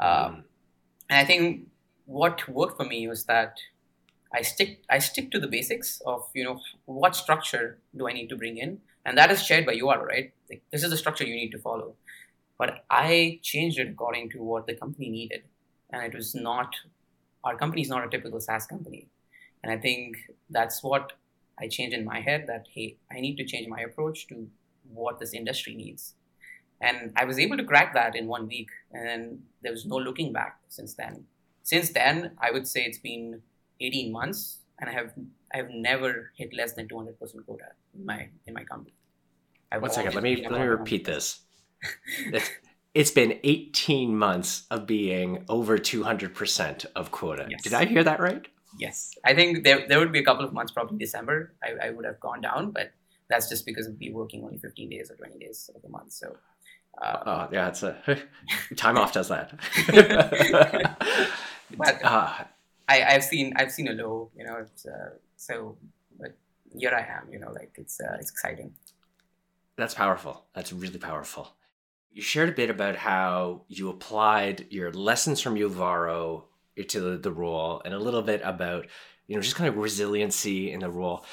Um, 0.00 0.44
and 1.08 1.18
I 1.18 1.24
think 1.24 1.68
what 2.06 2.48
worked 2.48 2.76
for 2.76 2.84
me 2.84 3.06
was 3.08 3.24
that 3.24 3.58
I 4.32 4.42
stick 4.42 4.82
I 4.88 4.98
stick 4.98 5.30
to 5.32 5.40
the 5.40 5.48
basics 5.48 6.00
of 6.06 6.28
you 6.34 6.44
know 6.44 6.60
what 6.84 7.16
structure 7.16 7.78
do 7.96 8.08
I 8.08 8.12
need 8.12 8.28
to 8.28 8.36
bring 8.36 8.58
in, 8.58 8.80
and 9.04 9.18
that 9.18 9.30
is 9.30 9.42
shared 9.42 9.66
by 9.66 9.74
Uvaro, 9.74 10.06
right? 10.06 10.32
Like, 10.48 10.62
this 10.70 10.82
is 10.82 10.90
the 10.90 10.96
structure 10.96 11.24
you 11.24 11.34
need 11.34 11.50
to 11.50 11.58
follow. 11.58 11.94
But 12.58 12.84
I 12.90 13.40
changed 13.42 13.78
it 13.78 13.88
according 13.88 14.30
to 14.30 14.42
what 14.42 14.66
the 14.66 14.74
company 14.74 15.08
needed, 15.08 15.42
and 15.90 16.02
it 16.02 16.14
was 16.14 16.34
not 16.34 16.74
our 17.44 17.56
company 17.56 17.82
is 17.82 17.88
not 17.88 18.04
a 18.04 18.08
typical 18.08 18.40
SaaS 18.40 18.66
company. 18.66 19.08
And 19.62 19.72
I 19.72 19.76
think 19.76 20.16
that's 20.48 20.82
what 20.82 21.12
I 21.58 21.68
changed 21.68 21.96
in 21.96 22.04
my 22.04 22.20
head 22.20 22.46
that, 22.48 22.66
hey, 22.72 22.96
I 23.10 23.20
need 23.20 23.36
to 23.36 23.44
change 23.44 23.68
my 23.68 23.80
approach 23.80 24.26
to 24.28 24.48
what 24.92 25.18
this 25.18 25.34
industry 25.34 25.74
needs. 25.74 26.14
And 26.80 27.12
I 27.16 27.24
was 27.24 27.38
able 27.38 27.56
to 27.58 27.64
crack 27.64 27.92
that 27.94 28.16
in 28.16 28.26
one 28.26 28.46
week. 28.46 28.70
And 28.92 29.42
there 29.62 29.72
was 29.72 29.84
no 29.84 29.96
looking 29.96 30.32
back 30.32 30.58
since 30.68 30.94
then. 30.94 31.24
Since 31.62 31.90
then, 31.90 32.32
I 32.40 32.50
would 32.50 32.66
say 32.66 32.82
it's 32.82 32.98
been 32.98 33.42
18 33.80 34.10
months 34.10 34.58
and 34.78 34.88
I 34.88 34.92
have 34.92 35.12
I 35.52 35.58
have 35.58 35.70
never 35.70 36.32
hit 36.36 36.54
less 36.54 36.72
than 36.74 36.88
200% 36.88 37.18
quota 37.44 37.64
in 37.94 38.06
my 38.06 38.28
in 38.46 38.54
my 38.54 38.64
company. 38.64 38.94
I've 39.70 39.82
One 39.82 39.90
second, 39.90 40.14
let 40.14 40.22
me 40.22 40.36
let 40.42 40.52
me 40.52 40.66
repeat 40.66 41.04
this. 41.04 41.40
it's 42.94 43.10
been 43.10 43.38
18 43.44 44.16
months 44.16 44.64
of 44.70 44.86
being 44.86 45.44
over 45.48 45.78
200% 45.78 46.86
of 46.96 47.10
quota. 47.10 47.46
Yes. 47.48 47.62
Did 47.62 47.74
I 47.74 47.84
hear 47.84 48.02
that 48.02 48.20
right? 48.20 48.46
Yes. 48.78 49.12
I 49.24 49.34
think 49.34 49.64
there, 49.64 49.86
there 49.88 49.98
would 49.98 50.12
be 50.12 50.18
a 50.18 50.24
couple 50.24 50.44
of 50.44 50.52
months, 50.52 50.72
probably 50.72 50.98
December, 50.98 51.54
I, 51.62 51.88
I 51.88 51.90
would 51.90 52.04
have 52.04 52.18
gone 52.20 52.40
down, 52.40 52.70
but 52.72 52.92
that's 53.28 53.48
just 53.48 53.64
because 53.64 53.86
of 53.86 53.98
me 53.98 54.10
working 54.10 54.42
only 54.44 54.58
15 54.58 54.88
days 54.90 55.10
or 55.10 55.16
20 55.16 55.38
days 55.38 55.70
of 55.74 55.82
the 55.82 55.88
month. 55.88 56.12
So, 56.12 56.36
uh, 57.00 57.16
oh, 57.26 57.48
yeah, 57.52 57.68
it's 57.68 57.82
a 57.84 57.96
time 58.76 58.98
off 58.98 59.12
does 59.12 59.28
that. 59.28 59.52
but 61.76 62.04
uh, 62.04 62.44
I, 62.88 63.04
I've 63.04 63.24
seen, 63.24 63.52
I've 63.56 63.70
seen 63.70 63.88
a 63.88 63.92
low, 63.92 64.30
you 64.36 64.44
know, 64.44 64.56
it's, 64.56 64.84
uh, 64.84 65.10
so, 65.36 65.76
but 66.18 66.36
here 66.76 66.90
I 66.90 67.02
am, 67.18 67.32
you 67.32 67.38
know, 67.38 67.52
like 67.52 67.72
it's, 67.76 68.00
uh, 68.00 68.16
it's 68.18 68.30
exciting. 68.30 68.74
That's 69.76 69.94
powerful. 69.94 70.44
That's 70.54 70.72
really 70.72 70.98
powerful. 70.98 71.54
You 72.12 72.22
shared 72.22 72.48
a 72.48 72.52
bit 72.52 72.70
about 72.70 72.96
how 72.96 73.62
you 73.68 73.88
applied 73.88 74.66
your 74.70 74.92
lessons 74.92 75.40
from 75.40 75.54
Uvaro 75.54 76.44
to 76.88 77.00
the, 77.00 77.18
the 77.18 77.32
role 77.32 77.80
and 77.84 77.94
a 77.94 77.98
little 77.98 78.22
bit 78.22 78.40
about, 78.44 78.86
you 79.26 79.36
know, 79.36 79.42
just 79.42 79.54
kind 79.54 79.68
of 79.68 79.76
resiliency 79.76 80.72
in 80.72 80.80
the 80.80 80.90
role. 80.90 81.24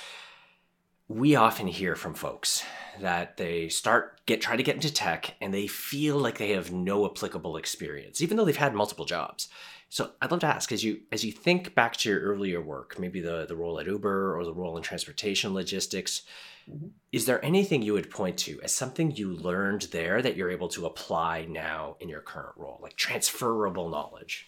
We 1.08 1.36
often 1.36 1.68
hear 1.68 1.96
from 1.96 2.14
folks 2.14 2.64
that 3.02 3.38
they 3.38 3.70
start 3.70 4.22
get 4.26 4.42
try 4.42 4.56
to 4.56 4.64
get 4.64 4.76
into 4.76 4.94
tech 4.94 5.36
and 5.42 5.54
they 5.54 5.68
feel 5.68 6.18
like 6.18 6.38
they 6.38 6.52
have 6.52 6.72
no 6.72 7.06
applicable 7.06 7.58
experience, 7.58 8.22
even 8.22 8.38
though 8.38 8.46
they've 8.46 8.56
had 8.56 8.74
multiple 8.74 9.06
jobs. 9.06 9.48
So 9.90 10.12
I'd 10.22 10.32
love 10.32 10.42
to 10.42 10.48
ask, 10.48 10.72
as 10.72 10.84
you 10.84 11.02
as 11.12 11.24
you 11.24 11.32
think 11.32 11.74
back 11.76 11.96
to 11.98 12.10
your 12.10 12.20
earlier 12.22 12.62
work, 12.62 13.00
maybe 13.00 13.22
the 13.22 13.46
the 13.46 13.56
role 13.56 13.80
at 13.80 13.88
Uber 13.88 14.38
or 14.38 14.44
the 14.44 14.54
role 14.54 14.78
in 14.78 14.84
transportation 14.84 15.54
logistics, 15.54 16.24
Mm-hmm. 16.70 16.88
Is 17.12 17.26
there 17.26 17.44
anything 17.44 17.82
you 17.82 17.94
would 17.94 18.10
point 18.10 18.38
to 18.40 18.60
as 18.62 18.74
something 18.74 19.12
you 19.12 19.32
learned 19.32 19.84
there 19.92 20.22
that 20.22 20.36
you're 20.36 20.52
able 20.52 20.68
to 20.70 20.86
apply 20.86 21.46
now 21.50 21.96
in 22.00 22.10
your 22.10 22.22
current 22.22 22.56
role, 22.58 22.80
like 22.82 22.96
transferable 22.96 23.90
knowledge? 23.90 24.48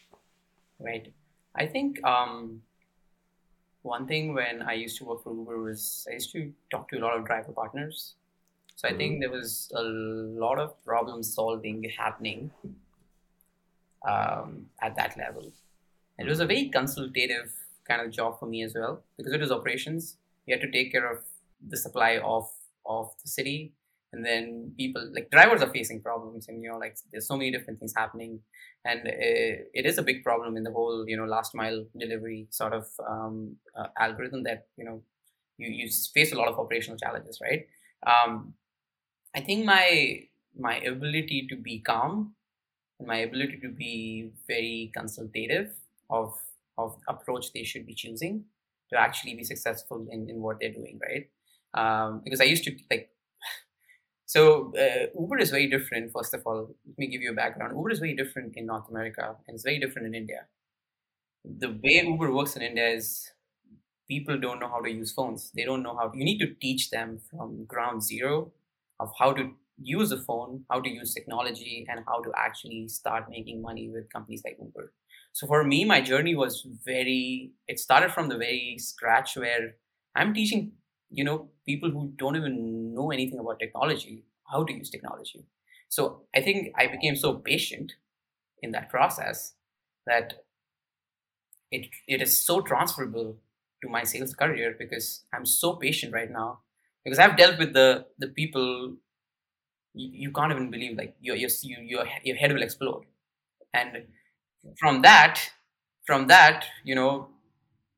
Right. 0.80 1.14
I 1.56 1.66
think 1.66 2.04
um, 2.06 2.62
one 3.82 4.08
thing 4.08 4.34
when 4.34 4.62
I 4.62 4.74
used 4.74 4.98
to 4.98 5.06
work 5.06 5.24
for 5.24 5.34
Uber 5.34 5.62
was 5.62 6.08
I 6.10 6.16
used 6.16 6.32
to 6.34 6.52
talk 6.70 6.90
to 6.90 6.98
a 6.98 7.00
lot 7.00 7.18
of 7.18 7.26
driver 7.26 7.52
partners. 7.52 8.16
So 8.80 8.88
I 8.88 8.94
think 8.94 9.20
there 9.20 9.30
was 9.30 9.70
a 9.76 9.82
lot 9.84 10.58
of 10.58 10.82
problem 10.86 11.22
solving 11.22 11.84
happening 11.98 12.50
um, 14.08 14.68
at 14.82 14.96
that 14.96 15.18
level. 15.18 15.52
And 16.18 16.26
it 16.26 16.32
was 16.32 16.40
a 16.40 16.46
very 16.46 16.70
consultative 16.70 17.52
kind 17.86 18.02
of 18.02 18.10
job 18.10 18.40
for 18.40 18.46
me 18.46 18.64
as 18.64 18.74
well 18.74 19.04
because 19.18 19.34
it 19.34 19.42
was 19.42 19.52
operations. 19.52 20.16
You 20.46 20.56
had 20.56 20.62
to 20.62 20.72
take 20.72 20.94
care 20.94 21.12
of 21.12 21.26
the 21.68 21.76
supply 21.76 22.20
of 22.20 22.50
of 22.86 23.12
the 23.22 23.30
city 23.30 23.74
and 24.14 24.26
then 24.26 24.72
people 24.78 25.12
like 25.14 25.30
drivers 25.30 25.62
are 25.62 25.74
facing 25.74 26.02
problems 26.02 26.48
and 26.48 26.64
you 26.64 26.70
know 26.70 26.78
like 26.78 26.96
there's 27.12 27.28
so 27.28 27.36
many 27.36 27.52
different 27.52 27.78
things 27.80 27.94
happening 27.96 28.40
and 28.86 29.02
it, 29.06 29.70
it 29.74 29.86
is 29.86 29.98
a 29.98 30.02
big 30.02 30.24
problem 30.24 30.56
in 30.56 30.64
the 30.64 30.72
whole 30.72 31.04
you 31.06 31.18
know 31.18 31.26
last 31.26 31.54
mile 31.54 31.86
delivery 32.00 32.48
sort 32.50 32.74
of 32.74 32.88
um, 33.08 33.58
uh, 33.78 33.88
algorithm 34.00 34.44
that 34.44 34.68
you 34.78 34.86
know 34.86 35.04
you, 35.58 35.70
you 35.70 35.90
face 36.14 36.32
a 36.32 36.36
lot 36.36 36.48
of 36.48 36.58
operational 36.58 36.98
challenges 36.98 37.40
right 37.42 37.68
um, 38.08 38.54
i 39.36 39.42
think 39.42 39.66
my 39.66 40.22
my 40.58 40.76
ability 40.92 41.48
to 41.50 41.56
be 41.56 41.80
calm 41.80 42.36
my 43.06 43.18
ability 43.18 43.60
to 43.62 43.70
be 43.70 44.32
very 44.48 44.92
consultative 44.96 45.72
of 46.10 46.34
of 46.78 46.98
approach 47.08 47.54
they 47.54 47.64
should 47.64 47.86
be 47.86 47.96
choosing 47.96 48.46
to 48.92 48.98
actually 49.00 49.36
be 49.36 49.44
successful 49.44 50.08
in, 50.12 50.30
in 50.30 50.42
what 50.42 50.60
they're 50.60 50.74
doing 50.74 51.00
right? 51.08 51.30
Um, 51.74 52.22
because 52.24 52.42
i 52.42 52.46
used 52.46 52.64
to 52.66 52.78
like 52.92 53.12
so 54.26 54.74
uh, 54.76 55.08
uber 55.20 55.38
is 55.40 55.52
very 55.52 55.68
different 55.70 56.12
first 56.12 56.34
of 56.34 56.44
all 56.46 56.76
let 56.88 56.98
me 56.98 57.08
give 57.08 57.22
you 57.22 57.32
a 57.32 57.36
background. 57.36 57.76
Uber 57.78 57.92
is 57.92 58.00
very 58.00 58.16
different 58.16 58.56
in 58.58 58.66
north 58.66 58.90
america 58.90 59.38
and 59.48 59.56
it's 59.56 59.64
very 59.64 59.80
different 59.80 60.08
in 60.08 60.16
india. 60.16 60.48
The 61.44 61.70
way 61.84 62.02
uber 62.08 62.32
works 62.34 62.56
in 62.56 62.62
india 62.62 62.88
is 63.00 63.32
people 64.08 64.40
don't 64.40 64.60
know 64.60 64.70
how 64.70 64.82
to 64.82 64.92
use 64.92 65.12
phones. 65.14 65.52
They 65.52 65.66
don't 65.66 65.84
know 65.84 65.96
how 65.98 66.10
to, 66.10 66.18
you 66.18 66.26
need 66.26 66.40
to 66.40 66.54
teach 66.56 66.90
them 66.92 67.20
from 67.30 67.66
ground 67.66 68.04
zero 68.04 68.54
of 69.00 69.12
how 69.18 69.32
to 69.34 69.52
use 69.82 70.12
a 70.12 70.18
phone, 70.18 70.66
how 70.70 70.82
to 70.82 70.90
use 70.90 71.14
technology, 71.14 71.86
and 71.90 72.02
how 72.06 72.22
to 72.22 72.32
actually 72.38 72.88
start 72.88 73.30
making 73.30 73.62
money 73.62 73.90
with 73.90 74.12
companies 74.12 74.42
like 74.46 74.58
Uber. 74.62 74.94
So 75.32 75.48
for 75.48 75.64
me, 75.64 75.86
my 75.86 76.02
journey 76.02 76.36
was 76.36 76.66
very. 76.86 77.52
It 77.68 77.80
started 77.80 78.12
from 78.12 78.30
the 78.30 78.38
very 78.38 78.78
scratch 78.80 79.38
where 79.38 79.76
I'm 80.16 80.34
teaching, 80.34 80.74
you 81.12 81.24
know, 81.24 81.50
people 81.66 81.90
who 81.92 82.12
don't 82.16 82.36
even 82.36 82.94
know 82.94 83.12
anything 83.12 83.40
about 83.40 83.60
technology 83.60 84.24
how 84.52 84.64
to 84.64 84.74
use 84.74 84.90
technology. 84.90 85.46
So 85.90 86.24
I 86.36 86.42
think 86.42 86.74
I 86.76 86.88
became 86.88 87.16
so 87.16 87.36
patient 87.36 87.94
in 88.62 88.72
that 88.72 88.90
process 88.90 89.54
that 90.08 90.46
it 91.72 91.88
it 92.08 92.22
is 92.22 92.38
so 92.46 92.62
transferable 92.62 93.38
to 93.82 93.90
my 93.90 94.04
sales 94.04 94.34
career 94.34 94.76
because 94.78 95.24
I'm 95.34 95.46
so 95.46 95.76
patient 95.76 96.14
right 96.14 96.30
now 96.32 96.60
because 97.10 97.20
I've 97.20 97.38
dealt 97.38 97.58
with 97.58 97.74
the 97.74 98.06
the 98.20 98.28
people 98.28 98.96
you, 99.94 100.10
you 100.24 100.32
can't 100.32 100.52
even 100.52 100.70
believe 100.70 100.98
like 100.98 101.16
your 101.20 101.36
your 101.36 101.50
your 101.94 102.06
your 102.24 102.36
head 102.36 102.54
will 102.54 102.62
explode. 102.62 103.06
And 103.74 104.06
from 104.80 105.02
that 105.02 105.42
from 106.06 106.28
that 106.28 106.66
you 106.84 106.96
know 106.96 107.30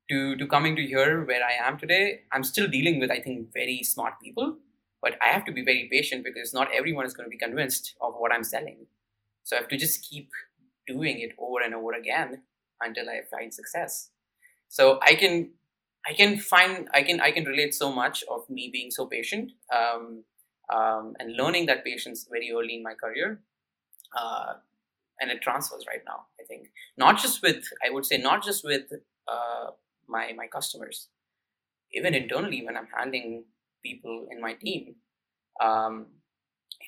to 0.09 0.35
to 0.37 0.47
coming 0.47 0.75
to 0.75 0.85
here 0.85 1.23
where 1.25 1.43
i 1.43 1.53
am 1.67 1.77
today 1.77 2.21
i'm 2.31 2.43
still 2.43 2.67
dealing 2.67 2.99
with 2.99 3.11
i 3.11 3.19
think 3.19 3.53
very 3.53 3.83
smart 3.83 4.19
people. 4.21 4.57
But 5.01 5.17
i 5.21 5.29
have 5.29 5.45
to 5.45 5.51
be 5.51 5.63
very 5.63 5.87
patient 5.91 6.23
because 6.23 6.53
not 6.53 6.69
everyone 6.73 7.05
is 7.05 7.13
going 7.13 7.25
to 7.25 7.35
be 7.35 7.37
convinced 7.37 7.95
of 8.01 8.13
what 8.17 8.31
i'm 8.31 8.43
selling. 8.43 8.85
So 9.43 9.55
i 9.55 9.59
have 9.59 9.69
to 9.69 9.77
just 9.77 10.07
keep 10.09 10.29
doing 10.87 11.19
it 11.19 11.31
over 11.39 11.61
and 11.63 11.73
over 11.73 11.93
again 11.93 12.43
until 12.81 13.09
i 13.09 13.21
find 13.31 13.53
success. 13.53 14.09
So 14.69 14.99
i 15.01 15.15
can 15.15 15.51
i 16.07 16.13
can 16.13 16.37
find 16.37 16.89
i 16.93 17.01
can 17.03 17.19
i 17.21 17.31
can 17.31 17.45
relate 17.45 17.73
so 17.73 17.91
much 17.91 18.23
of 18.29 18.49
me 18.49 18.69
being 18.71 18.91
so 18.91 19.05
patient 19.05 19.51
um, 19.75 20.23
um, 20.71 21.15
and 21.19 21.35
learning 21.35 21.65
that 21.65 21.83
patience 21.83 22.27
very 22.29 22.51
early 22.51 22.75
in 22.75 22.83
my 22.83 22.93
career. 22.93 23.41
Uh, 24.17 24.53
and 25.19 25.29
it 25.29 25.41
transfers 25.41 25.85
right 25.87 26.01
now, 26.05 26.25
I 26.39 26.45
think. 26.45 26.69
Not 26.97 27.19
just 27.19 27.41
with, 27.43 27.65
I 27.85 27.91
would 27.91 28.05
say, 28.05 28.17
not 28.17 28.43
just 28.43 28.63
with 28.63 28.91
uh, 29.27 29.71
my, 30.07 30.31
my 30.35 30.47
customers, 30.47 31.09
even 31.93 32.15
internally 32.15 32.65
when 32.65 32.75
I'm 32.75 32.87
handling 32.95 33.43
people 33.83 34.27
in 34.31 34.41
my 34.41 34.53
team, 34.53 34.95
um, 35.61 36.07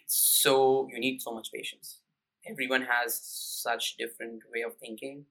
it's 0.04 0.42
so, 0.42 0.88
you 0.92 1.00
need 1.00 1.22
so 1.22 1.34
much 1.34 1.52
patience. 1.54 2.00
Everyone 2.50 2.88
has 2.90 3.20
such 3.22 3.98
different 3.98 4.42
way 4.54 4.62
of 4.64 4.76
thinking. 4.78 5.26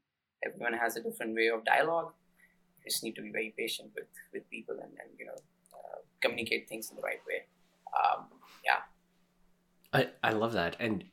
Everyone 0.45 0.75
has 0.75 0.97
a 0.97 1.03
different 1.03 1.35
way 1.35 1.49
of 1.49 1.64
dialogue. 1.64 2.12
Just 2.85 3.03
need 3.05 3.14
to 3.16 3.23
be 3.23 3.31
very 3.31 3.55
patient 3.57 3.90
with, 3.95 4.07
with 4.33 4.49
people 4.51 4.75
and, 4.75 4.90
and 4.90 5.11
you 5.18 5.27
know, 5.27 5.35
uh, 5.73 5.99
communicate 6.21 6.68
things 6.68 6.90
in 6.90 6.97
the 6.97 7.03
right 7.03 7.21
way. 7.27 7.45
Um, 7.92 8.27
yeah. 8.64 8.81
I 9.92 10.09
i 10.23 10.33
love 10.33 10.53
that. 10.53 10.77
And 10.81 11.05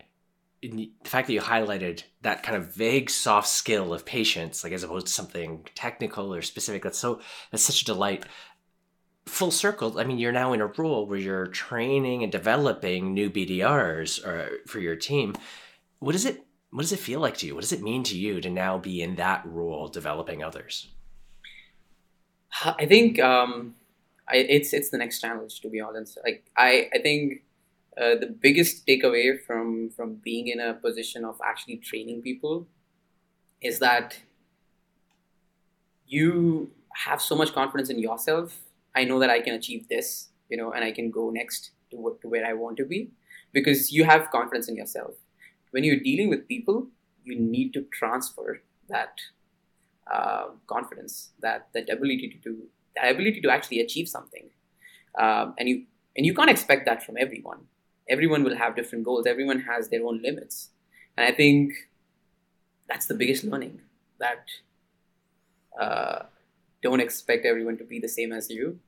the 0.62 0.92
fact 1.04 1.28
that 1.28 1.34
you 1.34 1.42
highlighted 1.42 2.04
that 2.22 2.44
kind 2.44 2.58
of 2.58 2.74
vague 2.74 3.10
soft 3.10 3.48
skill 3.48 3.94
of 3.94 4.06
patience 4.06 4.62
like 4.64 4.74
as 4.74 4.84
opposed 4.84 5.08
to 5.08 5.14
something 5.14 5.66
technical 5.74 6.34
or 6.34 6.42
specific 6.42 6.84
that's 6.84 7.00
so 7.00 7.22
that's 7.52 7.64
such 7.64 7.82
a 7.82 7.86
delight. 7.86 8.26
Full 9.26 9.52
circle 9.52 10.00
i 10.00 10.04
mean 10.04 10.18
you're 10.18 10.32
now 10.32 10.54
in 10.54 10.62
a 10.62 10.66
role 10.66 11.06
where 11.06 11.20
you're 11.20 11.48
training 11.48 12.24
and 12.24 12.32
developing 12.32 13.14
new 13.14 13.30
bdrs 13.30 14.26
or, 14.26 14.40
uh, 14.40 14.48
for 14.68 14.80
your 14.80 14.96
team. 14.96 15.36
What 16.00 16.14
does 16.14 16.26
it 16.26 16.46
what 16.72 16.82
does 16.82 16.92
it 16.92 17.00
feel 17.00 17.20
like 17.20 17.38
to 17.38 17.48
you? 17.48 17.56
What 17.56 17.62
does 17.62 17.72
it 17.72 17.82
mean 17.82 18.04
to 18.04 18.18
you 18.18 18.42
to 18.42 18.50
now 18.50 18.78
be 18.78 19.02
in 19.02 19.16
that 19.16 19.44
role 19.46 19.88
developing 19.88 20.44
others 20.44 20.88
i 22.66 22.86
think 22.86 23.20
um, 23.20 23.76
I, 24.28 24.38
it's 24.38 24.74
it's 24.74 24.90
the 24.90 24.98
next 24.98 25.22
challenge 25.22 25.60
to 25.62 25.70
be 25.70 25.82
honest. 25.82 26.18
Like 26.24 26.46
I 26.58 26.90
I 26.94 27.00
think 27.00 27.44
uh, 27.98 28.16
the 28.16 28.28
biggest 28.28 28.86
takeaway 28.86 29.42
from 29.42 29.90
from 29.90 30.16
being 30.16 30.48
in 30.48 30.60
a 30.60 30.74
position 30.74 31.26
of 31.26 31.40
actually 31.44 31.78
training 31.78 32.22
people 32.22 32.68
is 33.62 33.80
that 33.80 34.20
you 36.08 36.72
have 37.06 37.22
so 37.22 37.36
much 37.36 37.54
confidence 37.54 37.90
in 37.90 38.00
yourself. 38.00 38.60
I 38.96 39.04
know 39.04 39.20
that 39.20 39.30
I 39.30 39.40
can 39.42 39.54
achieve 39.54 39.88
this, 39.88 40.30
you 40.50 40.58
know, 40.58 40.72
and 40.72 40.84
I 40.84 40.92
can 40.92 41.12
go 41.12 41.30
next 41.30 41.72
to 41.92 41.98
what 41.98 42.22
to 42.22 42.28
where 42.28 42.46
I 42.46 42.54
want 42.54 42.78
to 42.78 42.86
be 42.86 43.12
because 43.54 43.92
you 43.92 44.04
have 44.04 44.32
confidence 44.32 44.68
in 44.68 44.76
yourself. 44.76 45.14
When 45.72 45.84
you're 45.84 46.00
dealing 46.00 46.30
with 46.30 46.48
people, 46.48 46.88
you 47.24 47.40
need 47.40 47.74
to 47.74 47.84
transfer 47.94 48.62
that 48.90 49.20
uh, 50.12 50.48
confidence, 50.68 51.32
that 51.42 51.68
that 51.74 51.90
ability 51.90 52.30
to 52.30 52.38
do 52.38 52.64
that 52.96 53.12
ability 53.12 53.42
to 53.42 53.50
actually 53.50 53.80
achieve 53.80 54.08
something. 54.08 54.50
Um, 55.18 55.56
and 55.58 55.70
you 55.70 55.86
and 56.16 56.26
you 56.26 56.34
can't 56.34 56.50
expect 56.50 56.86
that 56.86 57.04
from 57.04 57.18
everyone. 57.18 57.60
Everyone 58.10 58.44
will 58.44 58.56
have 58.56 58.76
different 58.76 59.06
goals. 59.06 59.28
Everyone 59.28 59.62
has 59.62 59.90
their 59.90 60.04
own 60.06 60.22
limits, 60.22 60.70
and 61.18 61.28
I 61.28 61.36
think 61.36 61.74
that's 62.88 63.06
the 63.06 63.14
biggest 63.14 63.44
learning. 63.44 63.82
That 64.20 64.46
uh, 65.80 66.24
don't 66.82 67.00
expect 67.00 67.46
everyone 67.46 67.78
to 67.78 67.84
be 67.84 68.00
the 68.00 68.08
same 68.08 68.32
as 68.32 68.50
you. 68.50 68.80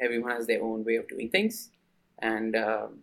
Everyone 0.00 0.30
has 0.30 0.46
their 0.46 0.62
own 0.62 0.84
way 0.84 0.96
of 0.96 1.08
doing 1.08 1.28
things, 1.28 1.70
and 2.18 2.56
um, 2.56 2.98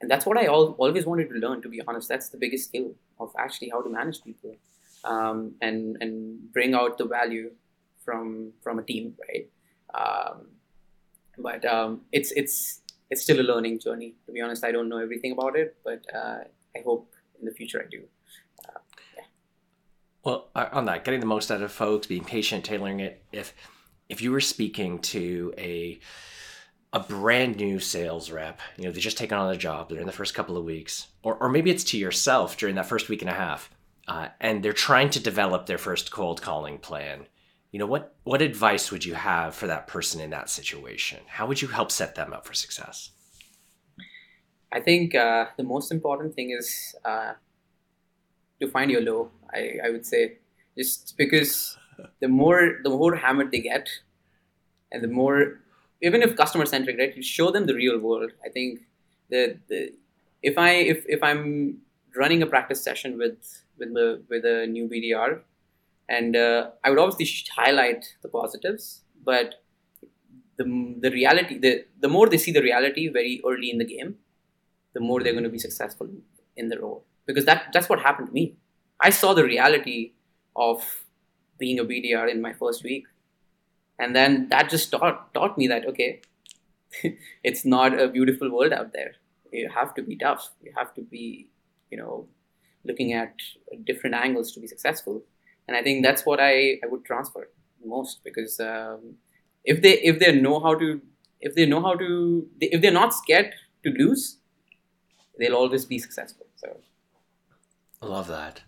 and 0.00 0.10
that's 0.10 0.26
what 0.26 0.38
I 0.38 0.46
al- 0.46 0.74
always 0.78 1.06
wanted 1.06 1.28
to 1.30 1.34
learn. 1.36 1.62
To 1.62 1.68
be 1.68 1.82
honest, 1.86 2.08
that's 2.08 2.30
the 2.30 2.38
biggest 2.38 2.68
skill 2.68 2.94
of 3.18 3.32
actually 3.38 3.70
how 3.70 3.82
to 3.82 3.90
manage 3.90 4.22
people 4.22 4.56
um, 5.04 5.54
and 5.60 5.96
and 6.00 6.52
bring 6.52 6.74
out 6.74 6.98
the 6.98 7.06
value 7.06 7.50
from 8.04 8.52
from 8.62 8.78
a 8.78 8.82
team, 8.82 9.14
right? 9.28 9.48
Um, 9.94 10.48
but 11.38 11.64
um, 11.64 12.02
it's 12.12 12.32
it's 12.32 12.80
it's 13.10 13.22
still 13.22 13.40
a 13.40 13.42
learning 13.42 13.80
journey. 13.80 14.14
To 14.26 14.32
be 14.32 14.40
honest, 14.40 14.64
I 14.64 14.72
don't 14.72 14.88
know 14.88 14.98
everything 14.98 15.32
about 15.32 15.56
it, 15.56 15.76
but 15.84 16.02
uh, 16.14 16.44
I 16.76 16.80
hope 16.84 17.12
in 17.38 17.46
the 17.46 17.52
future 17.52 17.82
I 17.84 17.88
do. 17.90 18.02
Uh. 18.68 18.78
Well, 20.22 20.48
on 20.54 20.84
that, 20.84 21.04
getting 21.04 21.20
the 21.20 21.26
most 21.26 21.50
out 21.50 21.62
of 21.62 21.72
folks, 21.72 22.06
being 22.06 22.24
patient, 22.24 22.64
tailoring 22.64 23.00
it. 23.00 23.24
If 23.32 23.54
if 24.08 24.20
you 24.20 24.32
were 24.32 24.40
speaking 24.40 24.98
to 24.98 25.54
a 25.56 25.98
a 26.92 27.00
brand 27.00 27.56
new 27.56 27.78
sales 27.78 28.30
rep, 28.30 28.60
you 28.76 28.84
know, 28.84 28.90
they 28.90 29.00
just 29.00 29.16
taken 29.16 29.38
on 29.38 29.52
a 29.52 29.56
job, 29.56 29.88
they're 29.88 30.00
in 30.00 30.06
the 30.06 30.12
first 30.12 30.34
couple 30.34 30.56
of 30.56 30.64
weeks, 30.64 31.06
or 31.22 31.36
or 31.36 31.48
maybe 31.48 31.70
it's 31.70 31.84
to 31.84 31.98
yourself 31.98 32.56
during 32.56 32.74
that 32.74 32.86
first 32.86 33.08
week 33.08 33.22
and 33.22 33.30
a 33.30 33.34
half, 33.34 33.70
uh, 34.10 34.28
and 34.40 34.60
they're 34.62 34.72
trying 34.72 35.08
to 35.08 35.20
develop 35.20 35.66
their 35.66 35.78
first 35.78 36.10
cold 36.10 36.42
calling 36.42 36.78
plan. 36.78 37.26
You 37.70 37.78
know 37.78 37.86
what 37.86 38.16
what 38.24 38.42
advice 38.42 38.90
would 38.90 39.04
you 39.04 39.14
have 39.14 39.54
for 39.54 39.68
that 39.68 39.86
person 39.86 40.20
in 40.20 40.30
that 40.30 40.50
situation? 40.50 41.20
How 41.28 41.46
would 41.46 41.62
you 41.62 41.68
help 41.68 41.92
set 41.92 42.16
them 42.16 42.32
up 42.32 42.44
for 42.44 42.52
success? 42.52 43.12
I 44.72 44.80
think 44.80 45.14
uh, 45.14 45.46
the 45.56 45.62
most 45.62 45.92
important 45.92 46.34
thing 46.34 46.50
is 46.50 46.96
uh, 47.04 47.34
to 48.60 48.68
find 48.68 48.90
your 48.90 49.02
low 49.02 49.30
I, 49.54 49.78
I 49.84 49.90
would 49.90 50.04
say. 50.04 50.38
Just 50.76 51.16
because 51.16 51.78
the 52.20 52.28
more 52.28 52.78
the 52.82 52.90
more 52.90 53.14
hammered 53.14 53.52
they 53.52 53.60
get 53.60 53.88
and 54.90 55.04
the 55.04 55.08
more 55.20 55.60
even 56.02 56.22
if 56.22 56.36
customer 56.36 56.66
centric 56.66 56.98
right 56.98 57.16
you 57.16 57.22
show 57.22 57.50
them 57.50 57.66
the 57.66 57.74
real 57.74 57.98
world 57.98 58.30
i 58.44 58.48
think 58.48 58.80
the, 59.28 59.58
the 59.68 59.92
if 60.42 60.56
i 60.56 60.70
if, 60.70 61.04
if 61.06 61.22
i'm 61.22 61.76
running 62.16 62.42
a 62.42 62.46
practice 62.46 62.82
session 62.82 63.18
with 63.18 63.62
with 63.80 63.92
the 63.94 64.22
with 64.28 64.44
a 64.44 64.66
new 64.66 64.88
bdr 64.88 65.40
and 66.10 66.34
uh, 66.34 66.70
I 66.82 66.90
would 66.90 66.98
obviously 66.98 67.46
highlight 67.56 68.16
the 68.20 68.28
positives, 68.28 69.04
but 69.24 69.62
the, 70.58 70.96
the 71.00 71.10
reality, 71.12 71.56
the, 71.56 71.84
the 72.00 72.08
more 72.08 72.28
they 72.28 72.36
see 72.36 72.50
the 72.50 72.62
reality 72.62 73.08
very 73.08 73.40
early 73.46 73.70
in 73.70 73.78
the 73.78 73.84
game, 73.84 74.16
the 74.92 74.98
more 74.98 75.22
they're 75.22 75.32
going 75.32 75.44
to 75.44 75.50
be 75.50 75.58
successful 75.60 76.08
in 76.56 76.68
the 76.68 76.80
role. 76.80 77.04
Because 77.26 77.44
that, 77.44 77.68
that's 77.72 77.88
what 77.88 78.00
happened 78.00 78.26
to 78.26 78.32
me. 78.32 78.56
I 79.00 79.10
saw 79.10 79.34
the 79.34 79.44
reality 79.44 80.14
of 80.56 81.04
being 81.58 81.78
a 81.78 81.84
BDR 81.84 82.28
in 82.28 82.42
my 82.42 82.54
first 82.54 82.82
week. 82.82 83.04
And 84.00 84.16
then 84.16 84.48
that 84.48 84.68
just 84.68 84.90
taught, 84.90 85.32
taught 85.32 85.56
me 85.56 85.68
that, 85.68 85.86
okay, 85.86 86.22
it's 87.44 87.64
not 87.64 87.98
a 87.98 88.08
beautiful 88.08 88.50
world 88.50 88.72
out 88.72 88.92
there. 88.92 89.12
You 89.52 89.70
have 89.72 89.94
to 89.94 90.02
be 90.02 90.16
tough. 90.16 90.50
You 90.60 90.72
have 90.76 90.92
to 90.94 91.02
be, 91.02 91.46
you 91.88 91.98
know, 91.98 92.26
looking 92.84 93.12
at 93.12 93.34
different 93.84 94.14
angles 94.14 94.52
to 94.52 94.60
be 94.60 94.66
successful 94.66 95.22
and 95.68 95.76
I 95.76 95.82
think 95.82 96.04
that's 96.04 96.26
what 96.26 96.40
I, 96.40 96.78
I 96.82 96.86
would 96.88 97.04
transfer 97.04 97.48
most 97.84 98.22
because 98.24 98.58
um, 98.60 99.14
if 99.64 99.82
they 99.82 99.94
if 100.00 100.18
they 100.18 100.32
know 100.32 100.60
how 100.60 100.74
to 100.74 101.00
if 101.40 101.54
they 101.54 101.66
know 101.66 101.80
how 101.80 101.94
to 101.94 102.48
if 102.60 102.82
they're 102.82 102.90
not 102.92 103.14
scared 103.14 103.52
to 103.84 103.90
lose 103.90 104.40
they'll 105.40 105.56
always 105.56 105.84
be 105.86 105.98
successful. 105.98 106.46
So, 106.56 106.76
I 108.02 108.06
love 108.06 108.28
that. 108.28 108.60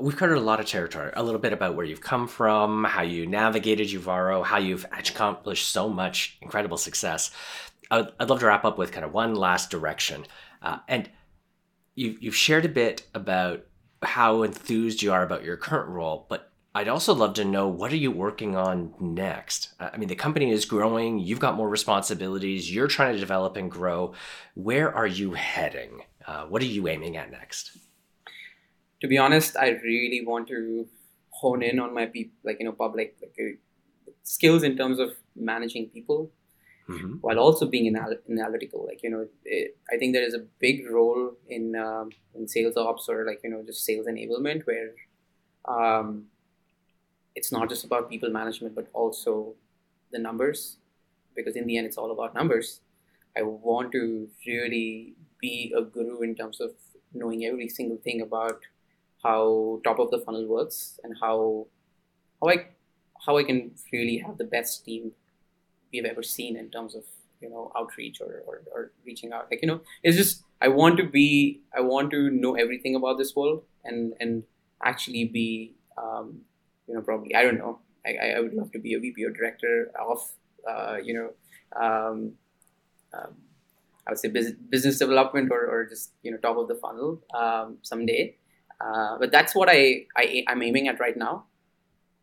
We've 0.00 0.16
covered 0.16 0.36
a 0.36 0.40
lot 0.40 0.58
of 0.58 0.66
territory, 0.66 1.12
a 1.14 1.22
little 1.22 1.40
bit 1.40 1.52
about 1.52 1.74
where 1.74 1.84
you've 1.84 2.00
come 2.00 2.26
from, 2.26 2.84
how 2.84 3.02
you 3.02 3.26
navigated 3.26 3.88
Uvaro, 3.88 4.42
how 4.42 4.56
you've 4.56 4.86
accomplished 4.90 5.68
so 5.68 5.88
much 5.88 6.38
incredible 6.40 6.78
success. 6.78 7.30
I'd, 7.90 8.08
I'd 8.18 8.30
love 8.30 8.40
to 8.40 8.46
wrap 8.46 8.64
up 8.64 8.78
with 8.78 8.90
kind 8.90 9.04
of 9.04 9.12
one 9.12 9.34
last 9.34 9.70
direction. 9.70 10.24
Uh, 10.62 10.78
and 10.88 11.10
you've, 11.94 12.22
you've 12.22 12.36
shared 12.36 12.64
a 12.64 12.68
bit 12.68 13.06
about 13.14 13.64
how 14.02 14.42
enthused 14.42 15.02
you 15.02 15.12
are 15.12 15.22
about 15.22 15.44
your 15.44 15.56
current 15.56 15.88
role, 15.88 16.26
but 16.28 16.52
I'd 16.74 16.88
also 16.88 17.14
love 17.14 17.34
to 17.34 17.44
know 17.44 17.68
what 17.68 17.92
are 17.92 17.96
you 17.96 18.10
working 18.10 18.56
on 18.56 18.94
next? 18.98 19.74
I 19.78 19.96
mean, 19.98 20.08
the 20.08 20.14
company 20.14 20.50
is 20.50 20.64
growing, 20.64 21.18
you've 21.18 21.38
got 21.38 21.54
more 21.54 21.68
responsibilities, 21.68 22.72
you're 22.72 22.88
trying 22.88 23.14
to 23.14 23.20
develop 23.20 23.56
and 23.56 23.70
grow. 23.70 24.14
Where 24.54 24.92
are 24.94 25.06
you 25.06 25.32
heading? 25.34 26.02
Uh, 26.26 26.46
what 26.46 26.62
are 26.62 26.66
you 26.66 26.88
aiming 26.88 27.16
at 27.16 27.30
next? 27.30 27.76
To 29.02 29.08
be 29.08 29.18
honest, 29.18 29.56
I 29.56 29.70
really 29.70 30.24
want 30.24 30.48
to 30.48 30.88
hone 31.30 31.62
in 31.62 31.78
on 31.78 31.92
my 31.92 32.06
people, 32.06 32.38
like 32.44 32.58
you 32.58 32.66
know, 32.66 32.72
public 32.72 33.16
like, 33.20 33.34
uh, 33.38 34.12
skills 34.22 34.62
in 34.62 34.76
terms 34.76 34.98
of 34.98 35.10
managing 35.36 35.88
people, 35.90 36.30
mm-hmm. 36.92 37.14
while 37.20 37.38
also 37.38 37.66
being 37.66 37.86
anal- 37.86 38.18
analytical. 38.30 38.84
Like 38.86 39.02
you 39.02 39.10
know, 39.10 39.26
it, 39.44 39.76
I 39.92 39.96
think 39.96 40.14
there 40.14 40.24
is 40.24 40.34
a 40.34 40.44
big 40.58 40.88
role 40.90 41.32
in 41.48 41.76
um, 41.76 42.10
in 42.34 42.48
sales 42.48 42.76
ops 42.76 43.08
or 43.08 43.24
like 43.26 43.40
you 43.44 43.50
know 43.50 43.62
just 43.64 43.84
sales 43.84 44.06
enablement 44.06 44.66
where. 44.66 44.94
Um, 45.64 46.26
it's 47.34 47.52
not 47.52 47.68
just 47.68 47.84
about 47.84 48.10
people 48.10 48.30
management, 48.30 48.74
but 48.74 48.88
also 48.92 49.54
the 50.10 50.18
numbers, 50.18 50.76
because 51.34 51.56
in 51.56 51.66
the 51.66 51.78
end, 51.78 51.86
it's 51.86 51.96
all 51.96 52.10
about 52.10 52.34
numbers. 52.34 52.80
I 53.36 53.42
want 53.42 53.92
to 53.92 54.28
really 54.46 55.14
be 55.40 55.72
a 55.76 55.82
guru 55.82 56.20
in 56.20 56.34
terms 56.34 56.60
of 56.60 56.72
knowing 57.14 57.44
every 57.44 57.68
single 57.68 57.96
thing 57.96 58.20
about 58.20 58.60
how 59.22 59.80
top 59.84 59.98
of 59.98 60.10
the 60.10 60.18
funnel 60.18 60.46
works 60.46 60.98
and 61.04 61.14
how 61.20 61.66
how 62.40 62.48
I 62.48 62.66
how 63.24 63.38
I 63.38 63.44
can 63.44 63.72
really 63.92 64.18
have 64.18 64.38
the 64.38 64.44
best 64.44 64.84
team 64.84 65.12
we've 65.92 66.04
ever 66.04 66.22
seen 66.22 66.56
in 66.56 66.70
terms 66.70 66.94
of 66.94 67.04
you 67.40 67.50
know 67.50 67.72
outreach 67.76 68.20
or, 68.20 68.42
or, 68.46 68.62
or 68.72 68.92
reaching 69.04 69.32
out 69.32 69.48
like 69.50 69.60
you 69.62 69.68
know 69.68 69.80
it's 70.02 70.16
just 70.16 70.44
I 70.60 70.68
want 70.68 70.96
to 70.98 71.04
be 71.04 71.60
I 71.76 71.80
want 71.80 72.10
to 72.12 72.30
know 72.30 72.54
everything 72.54 72.94
about 72.94 73.18
this 73.18 73.34
world 73.34 73.64
and 73.84 74.14
and 74.20 74.44
actually 74.82 75.24
be 75.24 75.74
um, 75.96 76.42
you 76.86 76.94
know, 76.94 77.00
probably 77.00 77.34
I 77.34 77.42
don't 77.42 77.58
know. 77.58 77.78
I, 78.06 78.34
I 78.36 78.40
would 78.40 78.54
love 78.54 78.72
to 78.72 78.78
be 78.78 78.94
a 78.94 79.00
VP 79.00 79.24
or 79.24 79.30
director 79.30 79.92
of, 80.00 80.18
uh, 80.68 80.96
you 81.02 81.14
know, 81.14 81.30
um, 81.80 82.32
um, 83.14 83.34
I 84.06 84.10
would 84.10 84.18
say 84.18 84.28
business, 84.28 84.56
business 84.68 84.98
development 84.98 85.50
or, 85.52 85.64
or 85.66 85.86
just 85.86 86.10
you 86.22 86.32
know 86.32 86.38
top 86.38 86.56
of 86.56 86.68
the 86.68 86.74
funnel 86.74 87.20
um, 87.34 87.78
someday. 87.82 88.36
Uh, 88.80 89.16
but 89.18 89.30
that's 89.30 89.54
what 89.54 89.68
I, 89.70 90.06
I 90.16 90.44
I'm 90.48 90.62
aiming 90.62 90.88
at 90.88 90.98
right 90.98 91.16
now. 91.16 91.44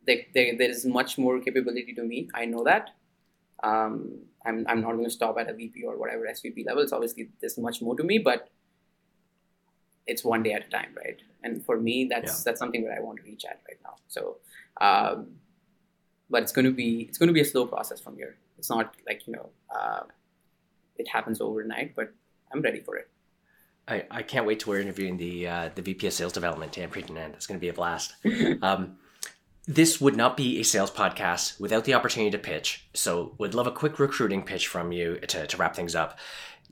There, 0.06 0.18
there, 0.34 0.58
there 0.58 0.70
is 0.70 0.86
much 0.86 1.18
more 1.18 1.40
capability 1.40 1.94
to 1.94 2.04
me. 2.04 2.30
I 2.34 2.46
know 2.46 2.64
that. 2.66 2.92
Um, 3.64 4.20
I'm, 4.46 4.66
I'm 4.68 4.82
not 4.82 4.94
going 4.94 5.04
to 5.04 5.10
stop 5.10 5.38
at 5.38 5.50
a 5.50 5.54
VP 5.54 5.84
or 5.84 5.98
whatever 5.98 6.26
SVP 6.26 6.66
levels. 6.66 6.92
Obviously, 6.94 7.30
there's 7.42 7.58
much 7.58 7.82
more 7.82 7.96
to 7.96 8.04
me, 8.04 8.18
but 8.20 8.50
it's 10.08 10.24
one 10.24 10.44
day 10.44 10.54
at 10.54 10.66
a 10.66 10.70
time, 10.70 10.96
right? 10.96 11.22
And 11.44 11.64
for 11.66 11.80
me, 11.80 12.08
that's 12.10 12.40
yeah. 12.40 12.44
that's 12.46 12.60
something 12.60 12.84
that 12.86 12.98
I 12.98 13.02
want 13.02 13.20
to 13.20 13.24
reach 13.24 13.46
at 13.46 13.62
right 13.68 13.78
now. 13.84 13.96
So, 14.08 14.38
um, 14.82 15.28
but 16.30 16.44
it's 16.44 16.52
going 16.52 16.66
to 16.66 16.72
be 16.72 17.02
it's 17.02 17.18
going 17.18 17.28
to 17.28 17.34
be 17.34 17.42
a 17.42 17.46
slow 17.46 17.66
process 17.66 18.00
from 18.02 18.16
here. 18.16 18.38
It's 18.58 18.70
not 18.70 18.96
like 19.08 19.28
you 19.28 19.34
know 19.34 19.50
uh, 19.74 20.04
it 20.98 21.08
happens 21.08 21.42
overnight, 21.42 21.96
but 21.96 22.12
I'm 22.52 22.62
ready 22.62 22.80
for 22.80 22.98
it. 22.98 23.10
I, 23.88 24.06
I 24.12 24.22
can't 24.22 24.46
wait 24.46 24.60
to 24.62 24.70
we're 24.70 24.80
interviewing 24.80 25.18
the 25.18 25.48
uh, 25.48 25.70
the 25.74 25.82
VP 25.82 26.08
of 26.08 26.14
Sales 26.14 26.34
Development, 26.34 26.72
Tanpreet 26.72 27.08
Anand. 27.08 27.34
It's 27.34 27.48
going 27.48 27.60
to 27.60 27.62
be 27.62 27.70
a 27.70 27.74
blast. 27.74 28.14
um, 28.62 28.98
this 29.68 30.02
would 30.02 30.16
not 30.16 30.36
be 30.36 30.60
a 30.60 30.64
sales 30.64 30.92
podcast 30.92 31.60
without 31.60 31.86
the 31.86 31.94
opportunity 31.94 32.32
to 32.32 32.38
pitch. 32.38 32.88
So, 32.94 33.36
would 33.38 33.54
love 33.54 33.68
a 33.68 33.72
quick 33.72 34.00
recruiting 34.00 34.44
pitch 34.44 34.68
from 34.68 34.92
you 34.92 35.20
to, 35.20 35.48
to 35.48 35.58
wrap 35.58 35.76
things 35.76 35.96
up 35.96 36.18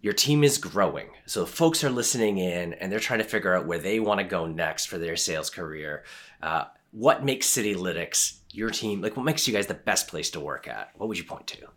your 0.02 0.14
team 0.14 0.44
is 0.44 0.58
growing. 0.58 1.10
So 1.26 1.46
folks 1.46 1.84
are 1.84 1.90
listening 1.90 2.38
in 2.38 2.74
and 2.74 2.92
they're 2.92 3.00
trying 3.00 3.20
to 3.20 3.26
figure 3.26 3.54
out 3.54 3.66
where 3.66 3.80
they 3.80 4.00
want 4.00 4.20
to 4.20 4.24
go 4.24 4.46
next 4.46 4.86
for 4.86 4.98
their 4.98 5.16
sales 5.16 5.50
career. 5.50 6.04
Uh, 6.42 6.66
what 6.92 7.26
makes 7.26 7.48
Citylitics 7.48 8.40
your 8.52 8.70
team 8.70 9.02
like? 9.02 9.18
What 9.18 9.26
makes 9.26 9.48
you 9.48 9.54
guys 9.54 9.68
the 9.68 9.74
best 9.74 10.08
place 10.08 10.30
to 10.32 10.40
work 10.40 10.68
at? 10.68 10.92
What 10.96 11.10
would 11.10 11.18
you 11.18 11.24
point 11.24 11.48
to? 11.48 11.68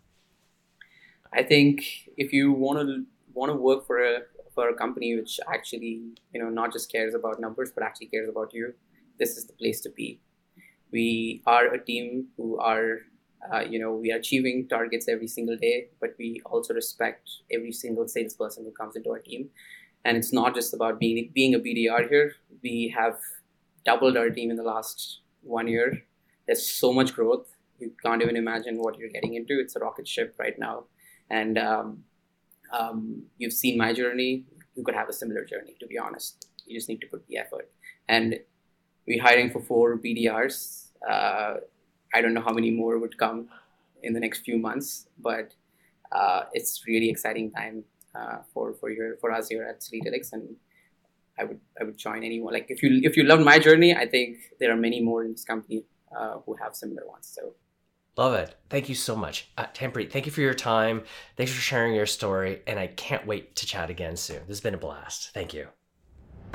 I 1.33 1.43
think 1.43 1.83
if 2.17 2.31
you 2.31 2.51
want 2.51 2.79
to 2.79 3.05
want 3.33 3.51
to 3.51 3.55
work 3.55 3.87
for 3.87 4.03
a 4.03 4.19
for 4.53 4.69
a 4.69 4.75
company 4.75 5.15
which 5.15 5.39
actually 5.51 6.01
you 6.33 6.41
know 6.41 6.49
not 6.49 6.73
just 6.73 6.91
cares 6.91 7.13
about 7.13 7.39
numbers 7.39 7.71
but 7.73 7.83
actually 7.83 8.07
cares 8.07 8.29
about 8.29 8.53
you, 8.53 8.73
this 9.17 9.37
is 9.37 9.45
the 9.45 9.53
place 9.53 9.81
to 9.81 9.89
be. 9.89 10.19
We 10.91 11.41
are 11.45 11.73
a 11.73 11.83
team 11.83 12.27
who 12.37 12.59
are 12.59 12.99
uh, 13.51 13.61
you 13.61 13.79
know, 13.79 13.93
we 13.93 14.11
are 14.11 14.17
achieving 14.17 14.67
targets 14.67 15.07
every 15.07 15.27
single 15.27 15.57
day, 15.57 15.87
but 15.99 16.11
we 16.19 16.41
also 16.45 16.73
respect 16.73 17.29
every 17.51 17.71
single 17.71 18.07
salesperson 18.07 18.63
who 18.63 18.71
comes 18.71 18.95
into 18.95 19.09
our 19.09 19.19
team. 19.19 19.49
And 20.05 20.17
it's 20.17 20.33
not 20.33 20.55
just 20.55 20.73
about 20.73 20.99
being 20.99 21.31
being 21.33 21.55
a 21.55 21.59
BDR 21.59 22.09
here. 22.09 22.33
We 22.63 22.93
have 22.97 23.19
doubled 23.85 24.17
our 24.17 24.29
team 24.29 24.49
in 24.51 24.57
the 24.57 24.63
last 24.63 25.21
one 25.41 25.67
year. 25.67 26.03
There's 26.45 26.67
so 26.69 26.91
much 26.93 27.13
growth. 27.13 27.47
You 27.79 27.91
can't 28.03 28.21
even 28.21 28.35
imagine 28.35 28.77
what 28.77 28.97
you're 28.97 29.09
getting 29.09 29.35
into. 29.35 29.59
It's 29.59 29.75
a 29.75 29.79
rocket 29.79 30.07
ship 30.07 30.35
right 30.37 30.57
now. 30.57 30.85
And 31.29 31.57
um, 31.57 32.03
um, 32.71 33.23
you've 33.37 33.53
seen 33.53 33.77
my 33.77 33.93
journey. 33.93 34.45
You 34.75 34.83
could 34.83 34.95
have 34.95 35.09
a 35.09 35.13
similar 35.13 35.45
journey, 35.45 35.75
to 35.79 35.87
be 35.87 35.97
honest. 35.97 36.47
You 36.65 36.77
just 36.77 36.89
need 36.89 37.01
to 37.01 37.07
put 37.07 37.27
the 37.27 37.37
effort. 37.37 37.69
And 38.07 38.39
we're 39.07 39.21
hiring 39.21 39.51
for 39.51 39.61
four 39.61 39.97
BDRs. 39.97 40.80
Uh, 41.07 41.55
I 42.13 42.21
don't 42.21 42.33
know 42.33 42.41
how 42.41 42.53
many 42.53 42.71
more 42.71 42.97
would 42.99 43.17
come 43.17 43.49
in 44.03 44.13
the 44.13 44.19
next 44.19 44.39
few 44.39 44.57
months, 44.57 45.07
but 45.19 45.53
uh, 46.11 46.43
it's 46.53 46.83
really 46.87 47.09
exciting 47.09 47.51
time 47.51 47.83
uh, 48.15 48.37
for 48.53 48.73
for 48.73 48.89
your 48.89 49.17
for 49.17 49.31
us 49.31 49.47
here 49.47 49.63
at 49.63 49.81
Citylitics, 49.81 50.33
and 50.33 50.55
I 51.39 51.45
would 51.45 51.59
I 51.79 51.83
would 51.83 51.97
join 51.97 52.23
anyone. 52.23 52.53
Like 52.53 52.67
if 52.69 52.83
you 52.83 52.99
if 53.03 53.15
you 53.15 53.23
loved 53.23 53.43
my 53.43 53.59
journey, 53.59 53.95
I 53.95 54.07
think 54.07 54.37
there 54.59 54.71
are 54.71 54.77
many 54.77 55.01
more 55.01 55.23
in 55.23 55.31
this 55.31 55.43
company 55.43 55.85
uh, 56.15 56.39
who 56.45 56.55
have 56.55 56.75
similar 56.75 57.07
ones. 57.07 57.31
So. 57.33 57.53
Love 58.17 58.33
it. 58.33 58.55
Thank 58.69 58.89
you 58.89 58.95
so 58.95 59.15
much. 59.15 59.49
Uh, 59.57 59.67
Tanpreet, 59.73 60.11
thank 60.11 60.25
you 60.25 60.33
for 60.33 60.41
your 60.41 60.53
time. 60.53 61.03
Thanks 61.37 61.53
for 61.53 61.61
sharing 61.61 61.95
your 61.95 62.05
story. 62.05 62.61
And 62.67 62.77
I 62.77 62.87
can't 62.87 63.25
wait 63.25 63.55
to 63.55 63.65
chat 63.65 63.89
again 63.89 64.17
soon. 64.17 64.39
This 64.39 64.57
has 64.57 64.61
been 64.61 64.73
a 64.73 64.77
blast. 64.77 65.31
Thank 65.33 65.53
you. 65.53 65.69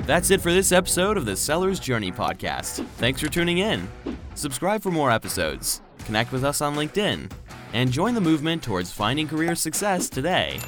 That's 0.03 0.29
it 0.29 0.39
for 0.39 0.53
this 0.53 0.71
episode 0.71 1.17
of 1.17 1.25
the 1.25 1.35
Seller's 1.35 1.79
Journey 1.79 2.11
podcast. 2.11 2.85
Thanks 2.97 3.21
for 3.21 3.27
tuning 3.27 3.57
in. 3.57 3.87
Subscribe 4.37 4.83
for 4.83 4.91
more 4.91 5.09
episodes, 5.09 5.81
connect 6.05 6.31
with 6.31 6.43
us 6.43 6.61
on 6.61 6.75
LinkedIn, 6.75 7.31
and 7.73 7.91
join 7.91 8.13
the 8.13 8.21
movement 8.21 8.61
towards 8.61 8.91
finding 8.91 9.27
career 9.27 9.55
success 9.55 10.11
today. 10.11 10.59